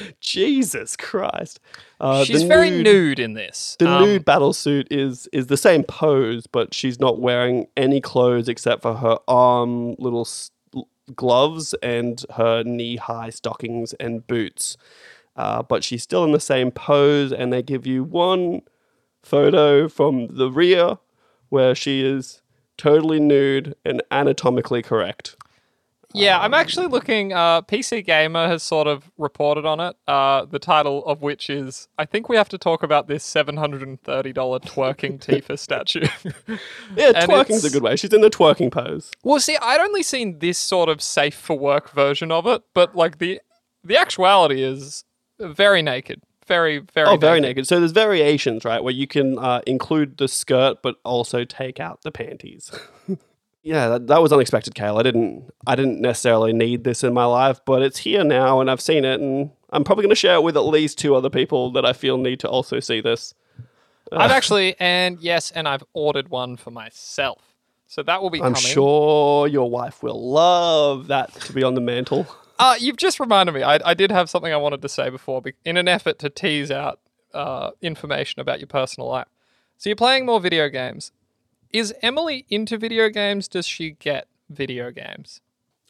[0.20, 1.60] Jesus Christ!
[2.00, 3.76] Uh, She's very nude in this.
[3.78, 8.00] The Um, nude battle suit is is the same pose, but she's not wearing any
[8.00, 10.50] clothes except for her arm little s-
[11.14, 14.76] gloves and her knee high stockings and boots.
[15.36, 18.62] Uh, but she's still in the same pose, and they give you one
[19.22, 20.98] photo from the rear
[21.48, 22.40] where she is
[22.76, 25.36] totally nude and anatomically correct.
[26.16, 27.32] Yeah, I'm actually looking.
[27.32, 29.96] Uh, PC Gamer has sort of reported on it.
[30.08, 33.98] Uh, the title of which is, I think we have to talk about this $730
[34.00, 36.06] twerking Tifa statue.
[36.96, 37.96] Yeah, And twerking's a good way.
[37.96, 39.10] She's in the twerking pose.
[39.22, 42.96] well, see, I'd only seen this sort of safe for work version of it, but
[42.96, 43.40] like the
[43.84, 45.04] the actuality is
[45.38, 47.08] very naked, very very.
[47.08, 47.66] Oh, very naked.
[47.68, 52.02] So there's variations, right, where you can uh, include the skirt but also take out
[52.02, 52.70] the panties.
[53.66, 54.96] yeah, that, that was unexpected, Kale.
[54.96, 58.70] I didn't I didn't necessarily need this in my life, but it's here now, and
[58.70, 61.28] I've seen it, and I'm probably going to share it with at least two other
[61.28, 63.34] people that I feel need to also see this.
[64.12, 67.42] I've actually, and yes, and I've ordered one for myself.
[67.88, 68.60] So that will be I'm coming.
[68.62, 72.26] sure your wife will love that to be on the mantle.
[72.58, 73.62] Uh, you've just reminded me.
[73.62, 76.30] I, I did have something I wanted to say before, be- in an effort to
[76.30, 77.00] tease out
[77.34, 79.26] uh, information about your personal life.
[79.76, 81.12] So you're playing more video games.
[81.72, 83.48] Is Emily into video games?
[83.48, 85.40] Does she get video games?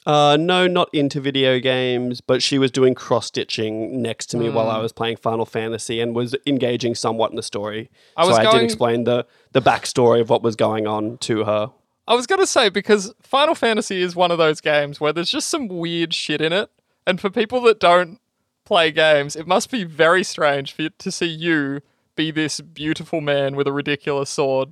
[0.05, 4.49] Uh, no, not into video games, but she was doing cross stitching next to me
[4.49, 4.77] while Hmm.
[4.77, 7.89] I was playing Final Fantasy and was engaging somewhat in the story.
[8.15, 11.17] I was so I going- did explain the the backstory of what was going on
[11.19, 11.71] to her.
[12.07, 15.29] I was going to say, because Final Fantasy is one of those games where there's
[15.29, 16.69] just some weird shit in it.
[17.05, 18.21] And for people that don't
[18.63, 21.81] play games, it must be very strange for you, to see you
[22.15, 24.71] be this beautiful man with a ridiculous sword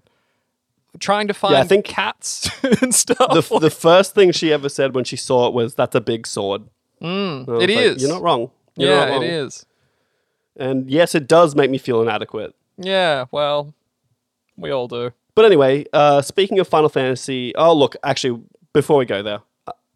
[1.00, 2.50] trying to find yeah, I think- cats
[2.82, 3.50] and stuff.
[3.50, 6.28] The, the first thing she ever said when she saw it was, "That's a big
[6.28, 6.64] sword."
[7.02, 8.02] Mm, it like, is.
[8.02, 8.52] You're not wrong.
[8.76, 9.24] You're yeah, not wrong.
[9.24, 9.66] it is.
[10.58, 12.56] And yes, it does make me feel inadequate.
[12.78, 13.74] Yeah, well,
[14.58, 15.12] we all do.
[15.34, 18.42] But anyway, uh, speaking of Final Fantasy, oh look, actually,
[18.74, 19.40] before we go there,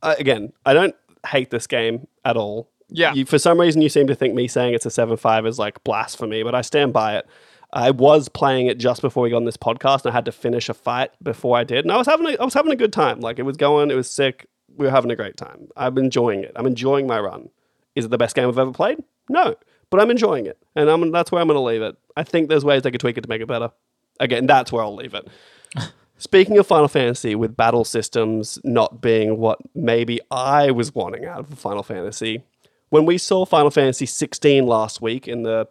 [0.01, 2.69] uh, again, I don't hate this game at all.
[2.89, 3.13] Yeah.
[3.13, 5.59] You, for some reason, you seem to think me saying it's a seven five is
[5.59, 7.27] like blasphemy, but I stand by it.
[7.71, 10.31] I was playing it just before we got on this podcast, and I had to
[10.31, 12.75] finish a fight before I did, and I was having a, I was having a
[12.75, 13.19] good time.
[13.19, 14.47] Like it was going, it was sick.
[14.75, 15.67] We were having a great time.
[15.75, 16.51] I'm enjoying it.
[16.55, 17.49] I'm enjoying my run.
[17.95, 19.03] Is it the best game I've ever played?
[19.29, 19.55] No,
[19.89, 21.95] but I'm enjoying it, and I'm that's where I'm going to leave it.
[22.15, 23.71] I think there's ways they could tweak it to make it better.
[24.19, 25.27] Again, that's where I'll leave it.
[26.17, 31.39] Speaking of Final Fantasy, with battle systems not being what maybe I was wanting out
[31.39, 32.43] of Final Fantasy,
[32.89, 35.69] when we saw Final Fantasy 16 last week in the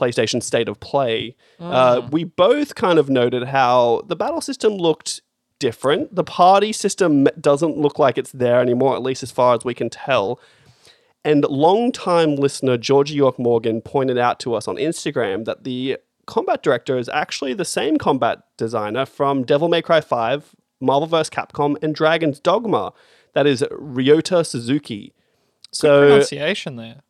[0.00, 5.20] PlayStation State of Play, uh, we both kind of noted how the battle system looked
[5.58, 6.14] different.
[6.14, 9.74] The party system doesn't look like it's there anymore, at least as far as we
[9.74, 10.40] can tell.
[11.24, 16.62] And long-time listener Georgia York Morgan pointed out to us on Instagram that the combat
[16.62, 21.28] director is actually the same combat designer from Devil May Cry 5, Marvel vs.
[21.28, 22.92] Capcom, and Dragon's Dogma.
[23.34, 25.12] That is Ryota Suzuki.
[25.72, 27.02] So Pronunciation there.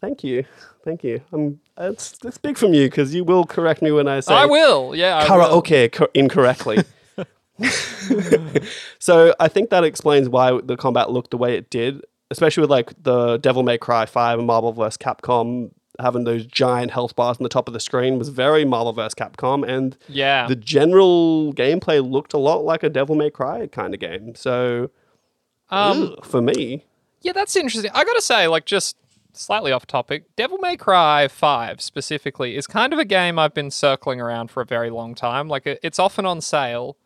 [0.00, 0.44] thank you,
[0.88, 1.20] thank you.
[1.32, 4.46] Um, that's that's big from you because you will correct me when I say I
[4.46, 4.94] will.
[4.94, 5.18] Yeah.
[5.18, 6.78] I karaoke co- incorrectly.
[8.98, 12.70] so I think that explains why the combat looked the way it did, especially with
[12.70, 14.96] like the Devil May Cry 5 and Marvel vs.
[14.96, 15.70] Capcom
[16.00, 19.14] having those giant health bars on the top of the screen was very Marvel vs.
[19.14, 20.46] Capcom and Yeah.
[20.46, 24.34] the general gameplay looked a lot like a Devil May Cry kind of game.
[24.36, 24.90] So
[25.70, 26.84] um, ugh, for me,
[27.22, 27.90] Yeah, that's interesting.
[27.94, 28.96] I gotta say, like, just
[29.32, 33.70] slightly off topic, Devil May Cry 5 specifically is kind of a game I've been
[33.70, 35.48] circling around for a very long time.
[35.48, 36.96] Like, it's often on sale.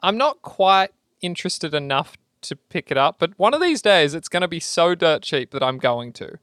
[0.00, 4.28] I'm not quite interested enough to pick it up, but one of these days it's
[4.28, 6.38] going to be so dirt cheap that I'm going to.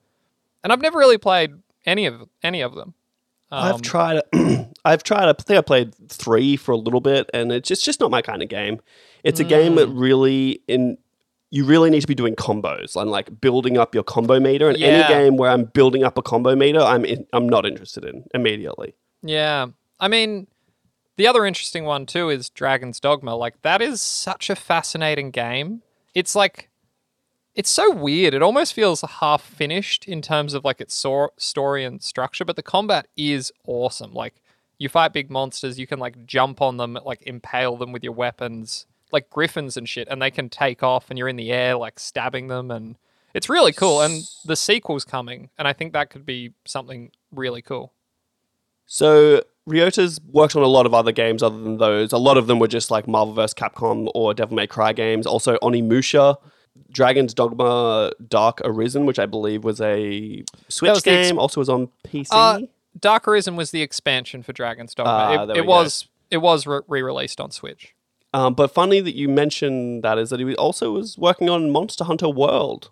[0.63, 1.51] And I've never really played
[1.85, 2.93] any of any of them.
[3.51, 4.21] Um, I've tried.
[4.83, 5.27] I've tried.
[5.29, 8.21] I think I played three for a little bit, and it's just, just not my
[8.21, 8.79] kind of game.
[9.23, 9.75] It's a game Mm.
[9.77, 10.97] that really in
[11.53, 14.69] you really need to be doing combos and like building up your combo meter.
[14.69, 14.87] And Yeah.
[14.87, 18.23] any game where I'm building up a combo meter, I'm in, I'm not interested in
[18.33, 18.95] immediately.
[19.21, 19.67] Yeah.
[19.99, 20.47] I mean,
[21.17, 23.35] the other interesting one too is Dragon's Dogma.
[23.35, 25.81] Like that is such a fascinating game.
[26.15, 26.69] It's like
[27.53, 28.33] it's so weird.
[28.33, 32.55] It almost feels half finished in terms of like its sor- story and structure, but
[32.55, 34.13] the combat is awesome.
[34.13, 34.35] Like
[34.77, 38.13] you fight big monsters, you can like jump on them, like impale them with your
[38.13, 41.75] weapons, like griffins and shit, and they can take off and you're in the air
[41.75, 42.97] like stabbing them and
[43.33, 47.61] it's really cool and the sequel's coming and I think that could be something really
[47.61, 47.93] cool.
[48.85, 52.11] So Ryota's worked on a lot of other games other than those.
[52.11, 53.53] A lot of them were just like Marvel vs.
[53.53, 55.25] Capcom or Devil May Cry games.
[55.25, 56.35] Also Onimusha,
[56.91, 61.61] Dragon's Dogma Dark Arisen, which I believe was a Switch was the ex- game, also
[61.61, 62.27] was on PC.
[62.31, 62.61] Uh,
[62.99, 65.11] Dark Arisen was the expansion for Dragon's Dogma.
[65.11, 65.63] Ah, it it go.
[65.63, 67.93] was it was re-released on Switch.
[68.33, 72.05] Um, but funny that you mentioned that is that he also was working on Monster
[72.05, 72.89] Hunter World.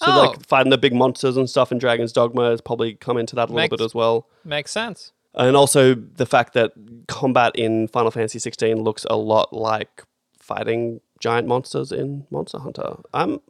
[0.00, 0.20] So Oh.
[0.28, 3.42] like fighting the big monsters and stuff in Dragon's Dogma has probably come into that
[3.48, 4.26] a little Makes- bit as well.
[4.44, 5.12] Makes sense.
[5.34, 6.72] And also the fact that
[7.06, 10.02] combat in Final Fantasy 16 looks a lot like
[10.38, 12.96] fighting giant monsters in Monster Hunter.
[13.14, 13.40] I'm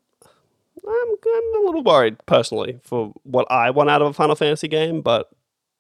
[0.87, 4.69] I'm, I'm a little worried personally for what I want out of a Final Fantasy
[4.69, 5.29] game, but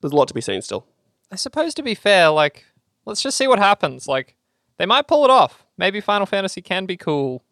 [0.01, 0.87] there's a lot to be seen still.
[1.31, 2.64] I suppose to be fair, like
[3.05, 4.07] let's just see what happens.
[4.09, 4.35] Like
[4.79, 5.64] they might pull it off.
[5.77, 7.45] Maybe Final Fantasy can be cool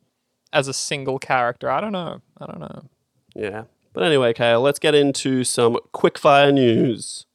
[0.53, 1.71] as a single character.
[1.71, 2.23] I don't know.
[2.41, 2.89] I don't know.
[3.35, 3.65] Yeah.
[3.93, 7.27] But anyway, Kale, let's get into some quickfire news.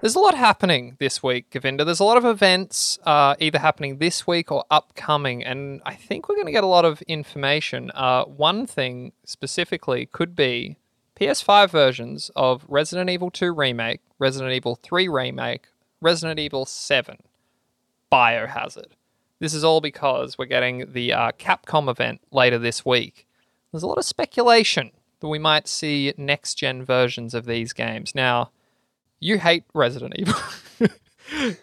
[0.00, 1.84] There's a lot happening this week, Govinda.
[1.84, 6.28] There's a lot of events uh, either happening this week or upcoming, and I think
[6.28, 7.92] we're going to get a lot of information.
[7.94, 10.76] Uh, one thing specifically could be
[11.14, 15.68] PS5 versions of Resident Evil 2 Remake, Resident Evil 3 Remake,
[16.02, 17.18] Resident Evil 7,
[18.10, 18.92] Biohazard.
[19.38, 23.26] This is all because we're getting the uh, Capcom event later this week.
[23.70, 28.14] There's a lot of speculation that we might see next gen versions of these games.
[28.14, 28.50] Now,
[29.20, 30.34] you hate Resident Evil.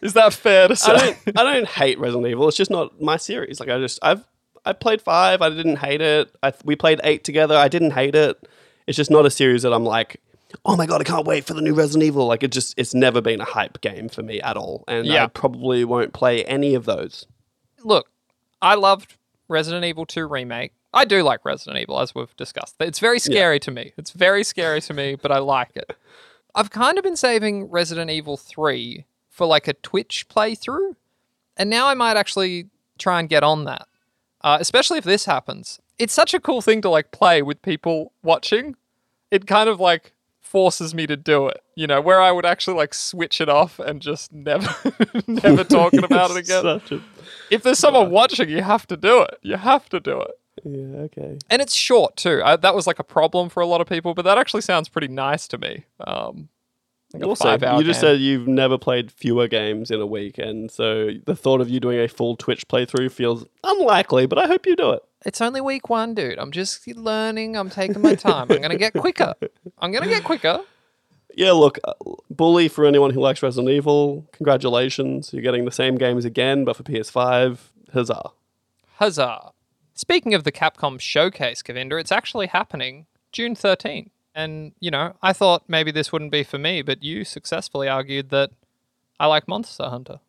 [0.01, 0.91] is that fair to say?
[0.93, 2.47] I don't, I don't hate Resident Evil.
[2.47, 3.59] It's just not my series.
[3.59, 4.25] Like I just I've
[4.65, 5.41] I played five.
[5.41, 6.33] I didn't hate it.
[6.41, 7.55] I, we played eight together.
[7.55, 8.47] I didn't hate it.
[8.87, 10.21] It's just not a series that I'm like,
[10.65, 12.25] oh my god, I can't wait for the new Resident Evil.
[12.27, 15.25] Like it just it's never been a hype game for me at all, and Yeah.
[15.25, 17.25] I probably won't play any of those.
[17.83, 18.09] Look,
[18.61, 20.73] I loved Resident Evil 2 Remake.
[20.93, 22.75] I do like Resident Evil, as we've discussed.
[22.79, 23.93] It's very scary to me.
[23.97, 25.95] It's very scary to me, but I like it.
[26.55, 30.95] I've kind of been saving Resident Evil 3 for like a Twitch playthrough,
[31.57, 33.87] and now I might actually try and get on that,
[34.41, 35.79] uh, especially if this happens.
[35.99, 38.75] It's such a cool thing to like play with people watching.
[39.31, 40.11] It kind of like
[40.49, 43.77] forces me to do it, you know, where I would actually like switch it off
[43.79, 44.67] and just never,
[45.27, 46.81] never talking about it again a-
[47.51, 49.37] if there's someone watching, you have to do it.
[49.43, 50.31] You have to do it.
[50.63, 51.37] yeah, okay.
[51.49, 52.41] And it's short too.
[52.43, 54.89] I, that was like a problem for a lot of people, but that actually sounds
[54.89, 55.85] pretty nice to me.
[56.05, 56.49] Um,
[57.13, 58.09] like Also, you just game.
[58.11, 61.79] said you've never played fewer games in a week, and so the thought of you
[61.79, 64.25] doing a full Twitch playthrough feels unlikely.
[64.27, 65.01] But I hope you do it.
[65.25, 66.37] it's only week one, dude.
[66.39, 67.55] I'm just learning.
[67.57, 68.47] I'm taking my time.
[68.51, 69.33] I'm gonna get quicker.
[69.79, 70.61] I'm gonna get quicker.
[71.35, 71.93] Yeah, look, uh,
[72.31, 74.27] bully for anyone who likes Resident Evil.
[74.33, 77.57] Congratulations, you're getting the same games again, but for PS5.
[77.93, 78.31] Huzzah!
[78.95, 79.51] Huzzah!
[79.93, 84.09] Speaking of the Capcom showcase, Govinda, it's actually happening June 13th.
[84.35, 88.29] And you know, I thought maybe this wouldn't be for me, but you successfully argued
[88.29, 88.51] that
[89.19, 90.19] I like Monster Hunter.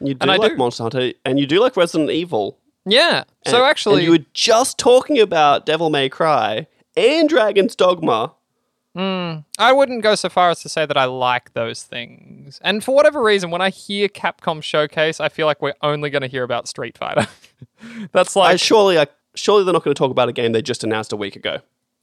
[0.00, 0.56] You do And like do.
[0.56, 2.58] Monster Hunter, and you do like Resident Evil.
[2.86, 3.24] Yeah.
[3.44, 6.66] And- So actually, and you were just talking about Devil May Cry
[6.96, 8.32] and Dragon's Dogma.
[8.96, 12.60] Hmm, I wouldn't go so far as to say that I like those things.
[12.62, 16.22] And for whatever reason, when I hear Capcom Showcase, I feel like we're only going
[16.22, 17.26] to hear about Street Fighter.
[18.12, 20.62] That's I like surely, I, surely they're not going to talk about a game they
[20.62, 21.58] just announced a week ago.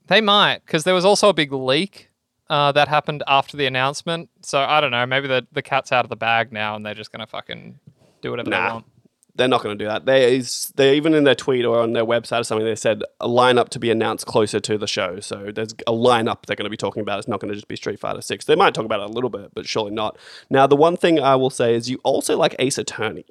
[0.07, 2.09] They might, because there was also a big leak
[2.49, 4.29] uh, that happened after the announcement.
[4.41, 5.05] So I don't know.
[5.05, 7.79] Maybe the the cat's out of the bag now, and they're just going to fucking
[8.21, 8.85] do whatever they want.
[9.33, 10.05] They're not going to do that.
[10.05, 13.03] They is they even in their tweet or on their website or something they said
[13.21, 15.21] a lineup to be announced closer to the show.
[15.21, 17.19] So there's a lineup they're going to be talking about.
[17.19, 18.43] It's not going to just be Street Fighter Six.
[18.43, 20.17] They might talk about it a little bit, but surely not.
[20.49, 23.25] Now the one thing I will say is you also like Ace Attorney,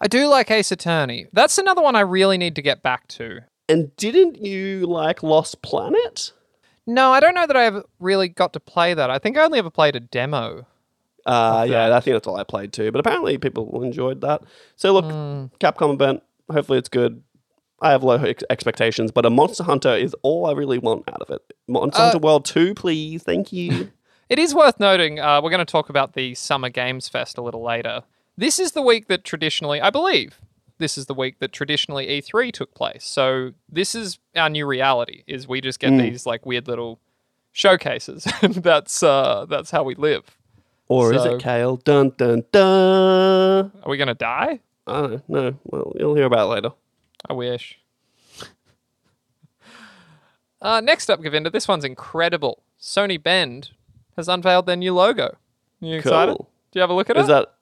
[0.00, 1.28] I do like Ace Attorney.
[1.32, 3.40] That's another one I really need to get back to.
[3.68, 6.32] And didn't you like Lost Planet?
[6.86, 9.10] No, I don't know that I ever really got to play that.
[9.10, 10.66] I think I only ever played a demo.
[11.24, 11.94] Uh, yeah.
[11.96, 12.92] I think that's all I played too.
[12.92, 14.42] But apparently people enjoyed that.
[14.76, 15.04] So look,
[15.58, 16.22] Capcom event.
[16.50, 17.22] Hopefully it's good.
[17.82, 21.20] I have low ex- expectations, but a Monster Hunter is all I really want out
[21.20, 21.42] of it.
[21.68, 23.90] Monster Uh, Hunter World Two, please, thank you.
[24.28, 27.42] It is worth noting, uh, we're going to talk about the Summer Games Fest a
[27.42, 28.02] little later.
[28.36, 30.40] This is the week that traditionally, I believe,
[30.78, 33.04] this is the week that traditionally E3 took place.
[33.04, 36.02] So this is our new reality: is we just get Mm.
[36.02, 37.00] these like weird little
[37.52, 40.36] showcases, and that's uh, that's how we live.
[40.88, 41.76] Or is it Kale?
[41.78, 43.72] Dun dun dun.
[43.82, 44.60] Are we going to die?
[44.86, 45.40] I don't know.
[45.42, 46.70] No, well, you'll hear about it later.
[47.28, 47.78] I wish.
[50.62, 52.62] Uh, next up, Govinda, this one's incredible.
[52.80, 53.70] Sony Bend
[54.16, 55.36] has unveiled their new logo.
[55.80, 56.36] You excited?
[56.36, 56.48] Cool.
[56.72, 57.28] Do you have a look at Is it?
[57.28, 57.54] that?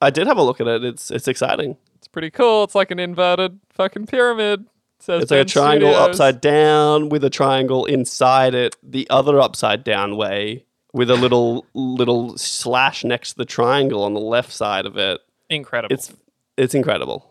[0.00, 0.82] I did have a look at it.
[0.82, 1.76] It's it's exciting.
[2.10, 2.64] It's pretty cool.
[2.64, 4.66] It's like an inverted fucking pyramid.
[4.98, 6.08] Says It's like a triangle Studios.
[6.08, 11.66] upside down with a triangle inside it, the other upside down way, with a little
[11.72, 15.20] little slash next to the triangle on the left side of it.
[15.48, 15.94] Incredible.
[15.94, 16.12] It's
[16.56, 17.30] it's incredible.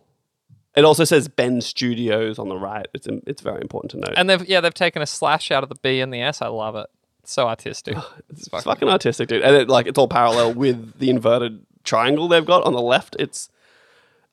[0.78, 2.88] It also says Bend Studios on the right.
[2.93, 4.14] It's it's very important to note.
[4.16, 6.41] and they've yeah they've taken a slash out of the B and the S.
[6.41, 6.88] I love it.
[7.22, 7.97] It's so artistic.
[8.30, 9.41] it's fucking, artistic, dude.
[9.43, 13.18] And it, like it's all parallel with the inverted triangle they've got on the left.
[13.20, 13.49] It's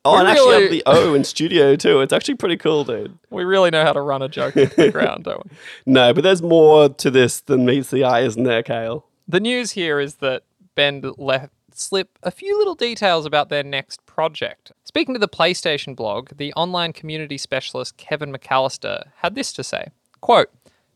[0.05, 2.01] oh, We and actually have the O in studio too.
[2.01, 3.17] It's actually pretty cool, dude.
[3.29, 5.51] we really know how to run a joke into the ground, don't we?
[5.85, 9.05] No, but there's more to this than meets the eye, isn't there, Kale?
[9.27, 10.43] The news here is that
[10.75, 14.71] Bend left slip a few little details about their next project.
[14.83, 19.89] Speaking to the PlayStation blog, the online community specialist Kevin McAllister had this to say
[20.21, 20.49] quote,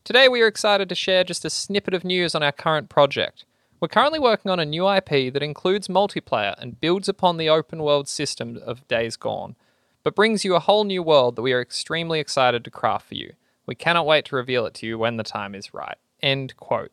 [0.04, 3.44] Today we are excited to share just a snippet of news on our current project.
[3.82, 7.82] We're currently working on a new IP that includes multiplayer and builds upon the open
[7.82, 9.56] world system of Days Gone,
[10.04, 13.16] but brings you a whole new world that we are extremely excited to craft for
[13.16, 13.32] you.
[13.66, 15.96] We cannot wait to reveal it to you when the time is right.
[16.22, 16.92] End quote.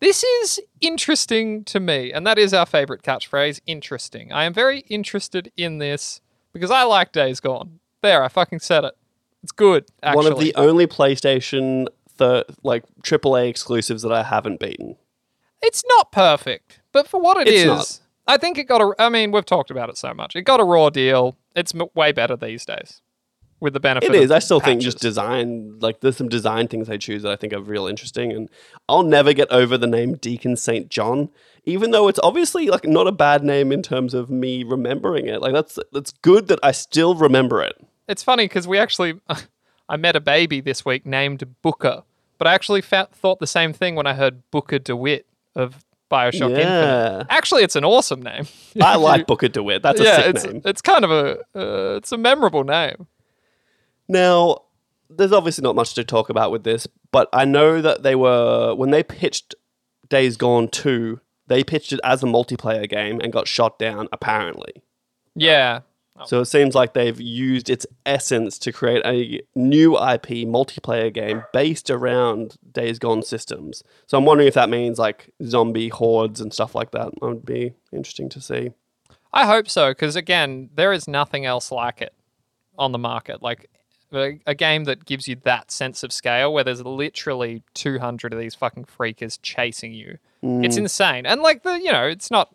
[0.00, 4.32] This is interesting to me, and that is our favorite catchphrase interesting.
[4.32, 6.22] I am very interested in this
[6.54, 7.80] because I like Days Gone.
[8.00, 8.94] There, I fucking said it.
[9.42, 10.24] It's good, actually.
[10.24, 11.86] One of the only PlayStation
[12.16, 14.96] thir- like AAA exclusives that I haven't beaten.
[15.62, 18.00] It's not perfect, but for what it It's is, not.
[18.26, 18.94] I think it got a.
[18.98, 20.36] I mean, we've talked about it so much.
[20.36, 21.36] It got a raw deal.
[21.56, 23.00] It's m- way better these days,
[23.58, 24.14] with the benefit.
[24.14, 24.30] It is.
[24.30, 27.52] I still think just design, like there's some design things they choose that I think
[27.52, 28.48] are real interesting, and
[28.88, 31.30] I'll never get over the name Deacon Saint John,
[31.64, 35.40] even though it's obviously like not a bad name in terms of me remembering it.
[35.40, 37.74] Like that's that's good that I still remember it.
[38.08, 39.20] It's funny because we actually,
[39.88, 42.04] I met a baby this week named Booker,
[42.38, 45.26] but I actually fa- thought the same thing when I heard Booker DeWitt
[45.58, 47.16] of Bioshock Yeah.
[47.18, 47.26] Infinite.
[47.30, 48.46] Actually, it's an awesome name.
[48.80, 49.82] I like Booker DeWitt.
[49.82, 50.62] That's a yeah, sick it's name.
[50.64, 53.06] it's kind of a uh, it's a memorable name.
[54.08, 54.62] Now,
[55.10, 58.74] there's obviously not much to talk about with this, but I know that they were
[58.74, 59.54] when they pitched
[60.08, 64.82] Days Gone 2, they pitched it as a multiplayer game and got shot down apparently.
[65.34, 65.80] Yeah,
[66.20, 66.24] Oh.
[66.26, 71.44] So it seems like they've used its essence to create a new IP multiplayer game
[71.52, 73.82] based around Days Gone systems.
[74.06, 77.10] So I'm wondering if that means like zombie hordes and stuff like that.
[77.20, 78.70] That would be interesting to see.
[79.32, 82.14] I hope so because again, there is nothing else like it
[82.78, 83.42] on the market.
[83.42, 83.68] Like
[84.12, 88.38] a, a game that gives you that sense of scale, where there's literally 200 of
[88.38, 90.18] these fucking freakers chasing you.
[90.42, 90.82] It's mm.
[90.82, 92.54] insane, and like the you know, it's not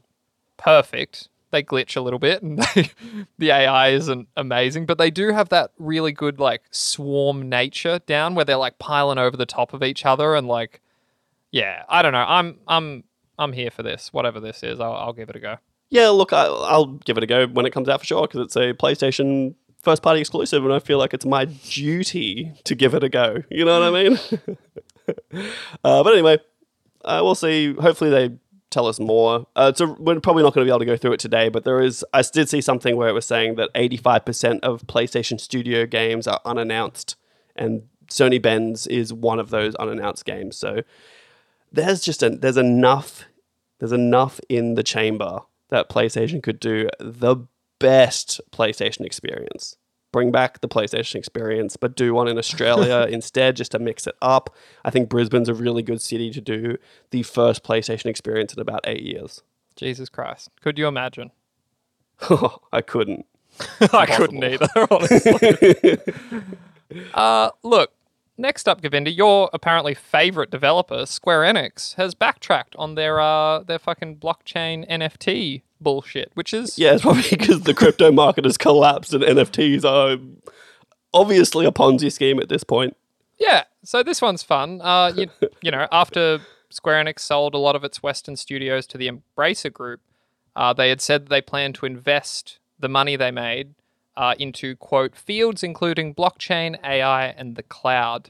[0.57, 1.29] perfect.
[1.53, 2.89] They glitch a little bit, and they,
[3.37, 8.33] the AI isn't amazing, but they do have that really good like swarm nature down,
[8.33, 10.81] where they're like piling over the top of each other, and like,
[11.51, 12.25] yeah, I don't know.
[12.27, 13.03] I'm I'm
[13.37, 14.11] I'm here for this.
[14.11, 15.57] Whatever this is, I'll, I'll give it a go.
[15.89, 18.41] Yeah, look, I, I'll give it a go when it comes out for sure because
[18.41, 22.95] it's a PlayStation first party exclusive, and I feel like it's my duty to give
[22.95, 23.43] it a go.
[23.51, 24.19] You know what I mean?
[25.83, 26.39] uh, but anyway,
[27.05, 27.73] uh, we'll see.
[27.75, 28.35] Hopefully, they
[28.73, 29.47] tell us more.
[29.55, 31.63] Uh, a, we're probably not going to be able to go through it today, but
[31.63, 32.03] there is.
[32.13, 36.41] I did see something where it was saying that 85% of PlayStation Studio games are
[36.45, 37.15] unannounced,
[37.55, 40.57] and Sony Bend's is one of those unannounced games.
[40.57, 40.81] So
[41.71, 43.25] there's just a, there's enough
[43.79, 47.35] there's enough in the chamber that PlayStation could do the
[47.79, 49.75] best PlayStation experience.
[50.13, 54.15] Bring back the PlayStation experience, but do one in Australia instead, just to mix it
[54.21, 54.55] up.
[54.85, 56.77] I think Brisbane's a really good city to do
[57.09, 59.41] the first PlayStation experience in about eight years.
[59.75, 60.51] Jesus Christ.
[60.61, 61.31] Could you imagine?
[62.71, 63.25] I couldn't.
[63.91, 65.97] I couldn't either, honestly.
[67.13, 67.91] uh, look,
[68.37, 73.79] next up, Govinda, your apparently favorite developer, Square Enix, has backtracked on their uh, their
[73.79, 79.13] fucking blockchain NFT bullshit, which is Yeah, it's probably because the crypto market has collapsed
[79.13, 80.17] and NFTs are
[81.13, 82.95] obviously a Ponzi scheme at this point.
[83.37, 84.81] Yeah, so this one's fun.
[84.81, 85.27] Uh, you,
[85.61, 89.71] you know, after Square Enix sold a lot of its Western studios to the Embracer
[89.71, 90.01] Group,
[90.55, 93.73] uh, they had said that they planned to invest the money they made
[94.15, 98.29] uh, into, quote, fields including blockchain, AI, and the cloud.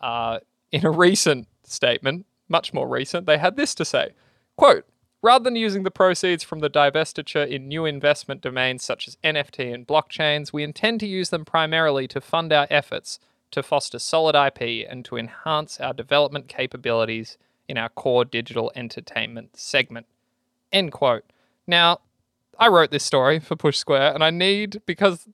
[0.00, 0.40] Uh,
[0.70, 4.12] in a recent statement, much more recent, they had this to say,
[4.56, 4.84] quote,
[5.24, 9.72] Rather than using the proceeds from the divestiture in new investment domains such as NFT
[9.72, 13.18] and blockchains, we intend to use them primarily to fund our efforts
[13.50, 19.56] to foster solid IP and to enhance our development capabilities in our core digital entertainment
[19.56, 20.04] segment.
[20.70, 21.24] End quote.
[21.66, 22.00] Now,
[22.58, 25.26] I wrote this story for Push Square, and I need, because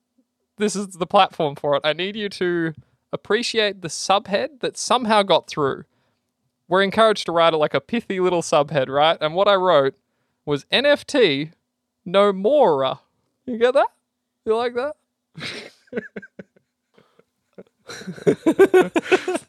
[0.57, 2.75] this is the platform for it, I need you to
[3.13, 5.83] appreciate the subhead that somehow got through.
[6.71, 9.19] We're encouraged to write it like a pithy little subhead, right?
[9.21, 9.97] And what I wrote
[10.47, 11.51] was NFT
[12.05, 13.01] no more.
[13.45, 13.89] You get that?
[14.45, 14.95] You like that?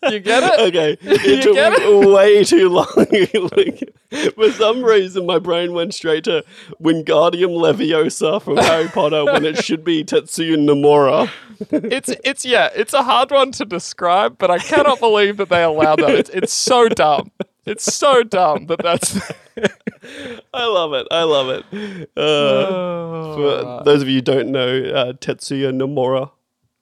[0.10, 0.60] you get it?
[0.60, 2.88] Okay, You it took get me way too long.
[4.36, 6.44] for some reason, my brain went straight to
[6.82, 11.30] Wingardium Leviosa from Harry Potter when it should be Tetsuya Nomura.
[11.72, 15.64] it's it's yeah, it's a hard one to describe, but I cannot believe that they
[15.64, 16.12] allowed that.
[16.12, 17.32] It's it's so dumb.
[17.66, 19.20] It's so dumb that that's.
[20.54, 21.08] I love it.
[21.12, 22.10] I love it.
[22.18, 26.32] Uh, for those of you who don't know, uh, Tetsuya Nomura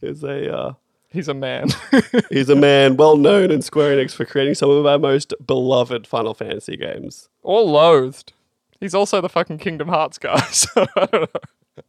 [0.02, 0.74] is a uh,
[1.12, 1.70] He's a man.
[2.30, 6.06] he's a man well known in Square Enix for creating some of our most beloved
[6.06, 7.30] Final Fantasy games.
[7.42, 8.34] or loathed.
[8.80, 10.40] He's also the fucking Kingdom Hearts guy.
[10.52, 11.84] So I don't know.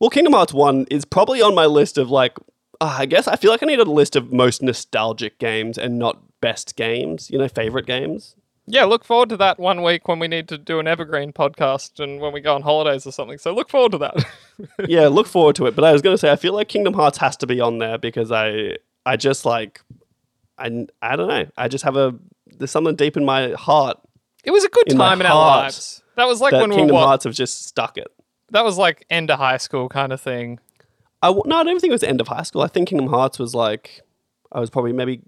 [0.00, 2.38] Well, Kingdom Hearts 1 is probably on my list of like,
[2.80, 5.98] uh, I guess I feel like I need a list of most nostalgic games and
[5.98, 8.36] not best games, you know, favorite games.
[8.70, 12.00] Yeah, look forward to that one week when we need to do an evergreen podcast
[12.00, 13.38] and when we go on holidays or something.
[13.38, 14.26] So look forward to that.
[14.88, 15.74] yeah, look forward to it.
[15.74, 17.78] But I was going to say, I feel like Kingdom Hearts has to be on
[17.78, 19.80] there because I, I just like,
[20.58, 21.46] I, I don't know.
[21.56, 22.14] I just have a,
[22.46, 23.98] there's something deep in my heart
[24.44, 26.02] It was a good In time in our lives.
[26.16, 27.06] That was like that when we Kingdom were what?
[27.06, 28.08] Hearts have just stuck it.
[28.50, 30.58] That was like end of high school kind of thing.
[31.22, 32.62] I no, I don't think it was end of high school.
[32.62, 34.00] I think Kingdom Hearts was like
[34.52, 35.22] I was probably maybe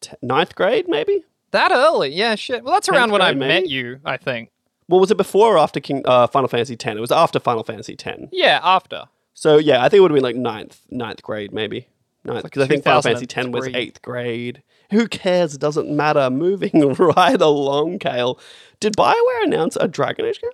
[0.00, 1.24] t- ninth grade, maybe.
[1.52, 2.62] That early, yeah, shit.
[2.64, 4.50] Well, that's around when I grade, met you, I think.
[4.88, 6.84] Well, was it before or after King uh, Final Fantasy X?
[6.86, 8.18] It was after Final Fantasy X.
[8.32, 9.04] Yeah, after.
[9.34, 11.88] So yeah, I think it would have been like ninth, ninth grade maybe.
[12.24, 14.62] Ninth, because I think Final Fantasy X was eighth grade.
[14.90, 15.54] Who cares?
[15.54, 16.28] It doesn't matter.
[16.30, 18.38] Moving right along, Kale.
[18.80, 20.50] Did Bioware announce a Dragon Age game?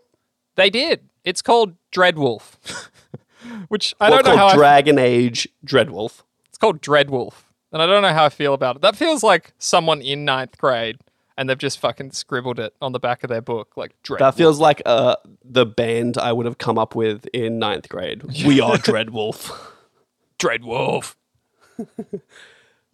[0.57, 1.09] They did.
[1.25, 2.89] It's called Dreadwolf,
[3.69, 4.49] which I Well, don't know how.
[4.49, 6.23] called I, Dragon Age Dreadwolf.
[6.49, 7.44] it's called Dreadwolf,
[7.75, 8.83] and I don't know how I feel about it.
[8.83, 10.99] That feels like someone in ninth grade,
[11.37, 14.19] and they've just fucking scribbled it on the back of their book, like Dreadwolf.
[14.21, 18.23] That feels like uh, the band I would have come up with in ninth grade.
[18.47, 19.51] We are Dreadwolf.
[20.39, 21.17] Dreadwolf.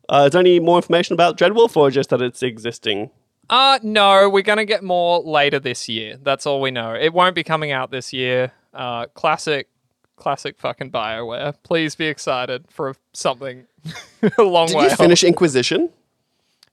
[0.08, 3.10] Uh, is there any more information about Dreadwolf or just that it's existing?
[3.48, 6.16] Uh no, we're gonna get more later this year.
[6.20, 6.94] That's all we know.
[6.94, 8.50] It won't be coming out this year.
[8.74, 9.68] Uh, classic,
[10.16, 11.54] classic fucking Bioware.
[11.62, 13.66] Please be excited for something
[14.38, 14.84] a long Did way.
[14.84, 14.96] you off.
[14.98, 15.90] finish Inquisition?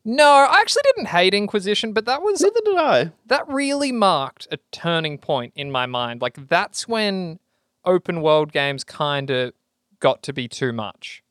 [0.06, 3.12] No, I actually didn't hate Inquisition, but that was Neither did I.
[3.26, 6.22] that really marked a turning point in my mind.
[6.22, 7.40] Like that's when
[7.84, 9.54] open world games kind of
[10.00, 11.24] got to be too much.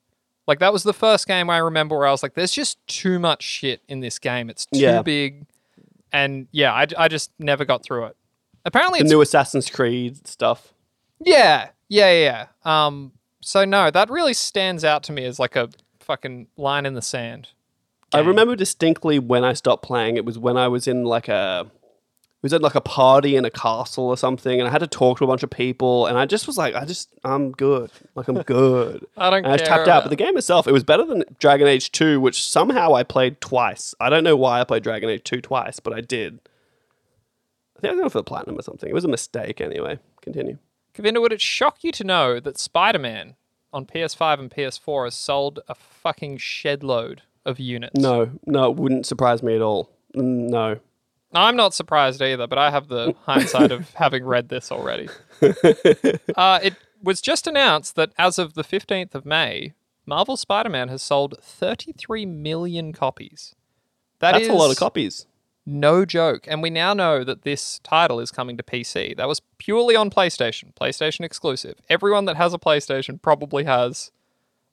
[0.45, 3.17] Like that was the first game I remember where I was like, "There's just too
[3.19, 4.49] much shit in this game.
[4.49, 5.01] It's too Yeah.
[5.01, 5.45] big,"
[6.13, 8.15] and yeah, I, I just never got through it.
[8.63, 10.73] Apparently, The new Assassin's Creed stuff.
[11.19, 12.45] yeah, yeah, yeah.
[12.65, 12.85] yeah.
[12.85, 13.11] Um,
[13.47, 15.69] so no, that really stands out to me as like a
[16.01, 17.47] fucking line in the sand.
[18.13, 20.17] I remember distinctly when I stopped playing.
[20.17, 23.45] It was when I was in like a, it was at like a party in
[23.45, 26.17] a castle or something, and I had to talk to a bunch of people, and
[26.17, 29.05] I just was like, I just, I'm good, like I'm good.
[29.15, 30.03] I don't and I just tapped out.
[30.03, 33.39] But the game itself, it was better than Dragon Age Two, which somehow I played
[33.39, 33.95] twice.
[33.97, 36.41] I don't know why I played Dragon Age Two twice, but I did.
[37.77, 38.89] I think I was going for the platinum or something.
[38.89, 39.99] It was a mistake anyway.
[40.19, 40.57] Continue.
[40.97, 43.35] Govinda, would it shock you to know that Spider Man
[43.71, 47.99] on PS5 and PS4 has sold a fucking shed load of units?
[47.99, 49.91] No, no, it wouldn't surprise me at all.
[50.15, 50.79] No.
[51.33, 55.07] I'm not surprised either, but I have the hindsight of having read this already.
[56.35, 59.73] Uh, it was just announced that as of the 15th of May,
[60.05, 63.53] Marvel Spider Man has sold 33 million copies.
[64.19, 65.27] That That's a lot of copies.
[65.69, 66.45] No joke.
[66.47, 69.17] And we now know that this title is coming to PC.
[69.17, 71.75] That was purely on PlayStation, PlayStation exclusive.
[71.89, 74.11] Everyone that has a PlayStation probably has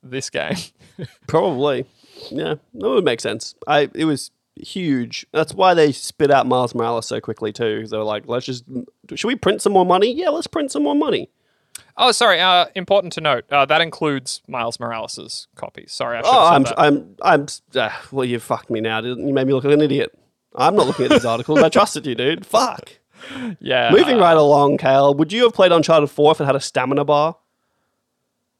[0.04, 0.54] this game.
[1.26, 1.84] Probably.
[2.30, 3.56] Yeah, that would make sense.
[3.66, 5.26] I it was huge.
[5.32, 7.78] That's why they spit out Miles Morales so quickly too.
[7.78, 8.64] Because they were like, let's just
[9.16, 10.12] should we print some more money?
[10.12, 11.28] Yeah, let's print some more money.
[11.96, 12.40] oh, sorry.
[12.40, 15.90] Uh, important to note uh, that includes Miles Morales' copies.
[15.92, 16.80] Sorry, I should Oh, have I'm that.
[16.80, 19.00] I'm I'm uh, well, you fucked me now.
[19.00, 20.16] didn't You You made me look like an idiot.
[20.54, 21.60] I'm not looking at these articles.
[21.60, 22.46] I trusted you, dude.
[22.46, 22.92] Fuck.
[23.60, 23.90] yeah.
[23.90, 25.14] Moving uh, right along, Kale.
[25.14, 27.36] Would you have played Uncharted 4 if it had a stamina bar?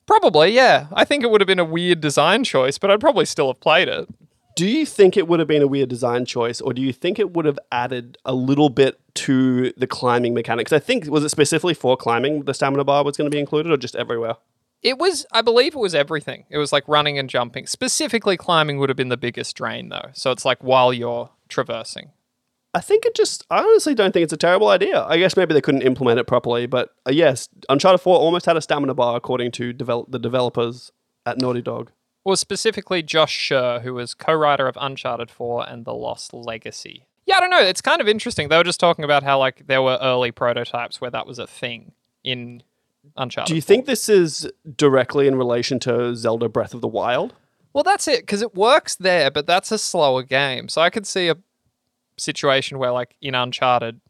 [0.07, 0.87] Probably, yeah.
[0.93, 3.61] I think it would have been a weird design choice, but I'd probably still have
[3.61, 4.09] played it.
[4.57, 7.19] Do you think it would have been a weird design choice, or do you think
[7.19, 10.73] it would have added a little bit to the climbing mechanics?
[10.73, 13.73] I think was it specifically for climbing the stamina bar was going to be included,
[13.73, 14.37] or just everywhere?
[14.85, 16.45] It was, I believe it was everything.
[16.51, 17.67] It was like running and jumping.
[17.67, 20.11] Specifically, climbing would have been the biggest drain, though.
[20.13, 22.11] So it's like while you're traversing.
[22.75, 23.47] I think it just.
[23.51, 25.03] I honestly don't think it's a terrible idea.
[25.05, 28.57] I guess maybe they couldn't implement it properly, but uh, yes, Uncharted 4 almost had
[28.57, 30.93] a stamina bar according to develop the developers
[31.25, 31.91] at Naughty Dog.
[32.25, 37.07] Or specifically, Josh Scherr, who was co writer of Uncharted 4 and The Lost Legacy.
[37.27, 37.63] Yeah, I don't know.
[37.63, 38.49] It's kind of interesting.
[38.49, 41.47] They were just talking about how, like, there were early prototypes where that was a
[41.47, 42.63] thing in
[43.17, 43.49] Uncharted.
[43.49, 43.67] Do you 4.
[43.67, 47.35] think this is directly in relation to Zelda Breath of the Wild?
[47.73, 50.69] Well, that's it, because it works there, but that's a slower game.
[50.69, 51.37] So I could see a
[52.17, 54.01] situation where, like, in Uncharted,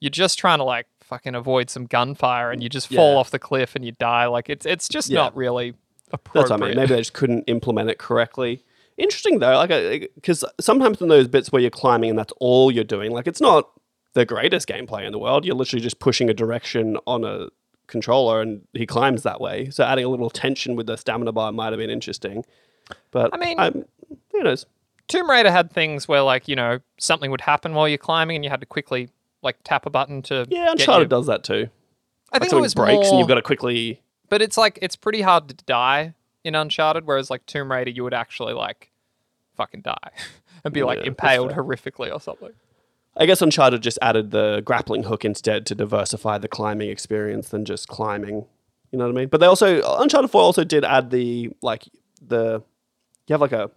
[0.00, 3.38] you're just trying to, like, fucking avoid some gunfire and you just fall off the
[3.38, 4.26] cliff and you die.
[4.26, 5.18] Like, it's it's just Yeah.
[5.20, 5.74] not really
[6.10, 6.48] appropriate.
[6.48, 6.76] That's what I mean.
[6.76, 8.64] Maybe they just couldn't implement it correctly.
[8.96, 12.70] Interesting though, like uh, because sometimes in those bits where you're climbing and that's all
[12.70, 13.70] you're doing, like it's not
[14.14, 15.44] the greatest gameplay in the world.
[15.46, 17.48] You're literally just pushing a direction on a
[17.86, 19.70] controller, and he climbs that way.
[19.70, 22.44] So adding a little tension with the stamina bar might have been interesting.
[23.10, 23.84] But I mean- I'm,
[24.32, 24.66] who knows?
[25.08, 28.44] Tomb Raider had things where, like, you know, something would happen while you're climbing and
[28.44, 29.10] you had to quickly,
[29.42, 30.46] like, tap a button to.
[30.48, 31.68] Yeah, Uncharted you- does that too.
[32.32, 34.00] I Like think it was breaks more, and you've got to quickly.
[34.30, 36.14] but it's like it's pretty hard to die
[36.44, 38.90] in Uncharted, whereas like Tomb Raider, you would actually like
[39.54, 40.10] fucking die
[40.64, 42.52] and be like Yeah, that's impaled horrifically or something.
[43.16, 47.64] I guess Uncharted just added the grappling hook instead to diversify the climbing experience than
[47.64, 48.46] just climbing.
[48.90, 49.28] You know what I mean?
[49.28, 51.88] But they also Uncharted 4 also did add the like
[52.26, 52.62] the
[53.26, 53.70] you have like a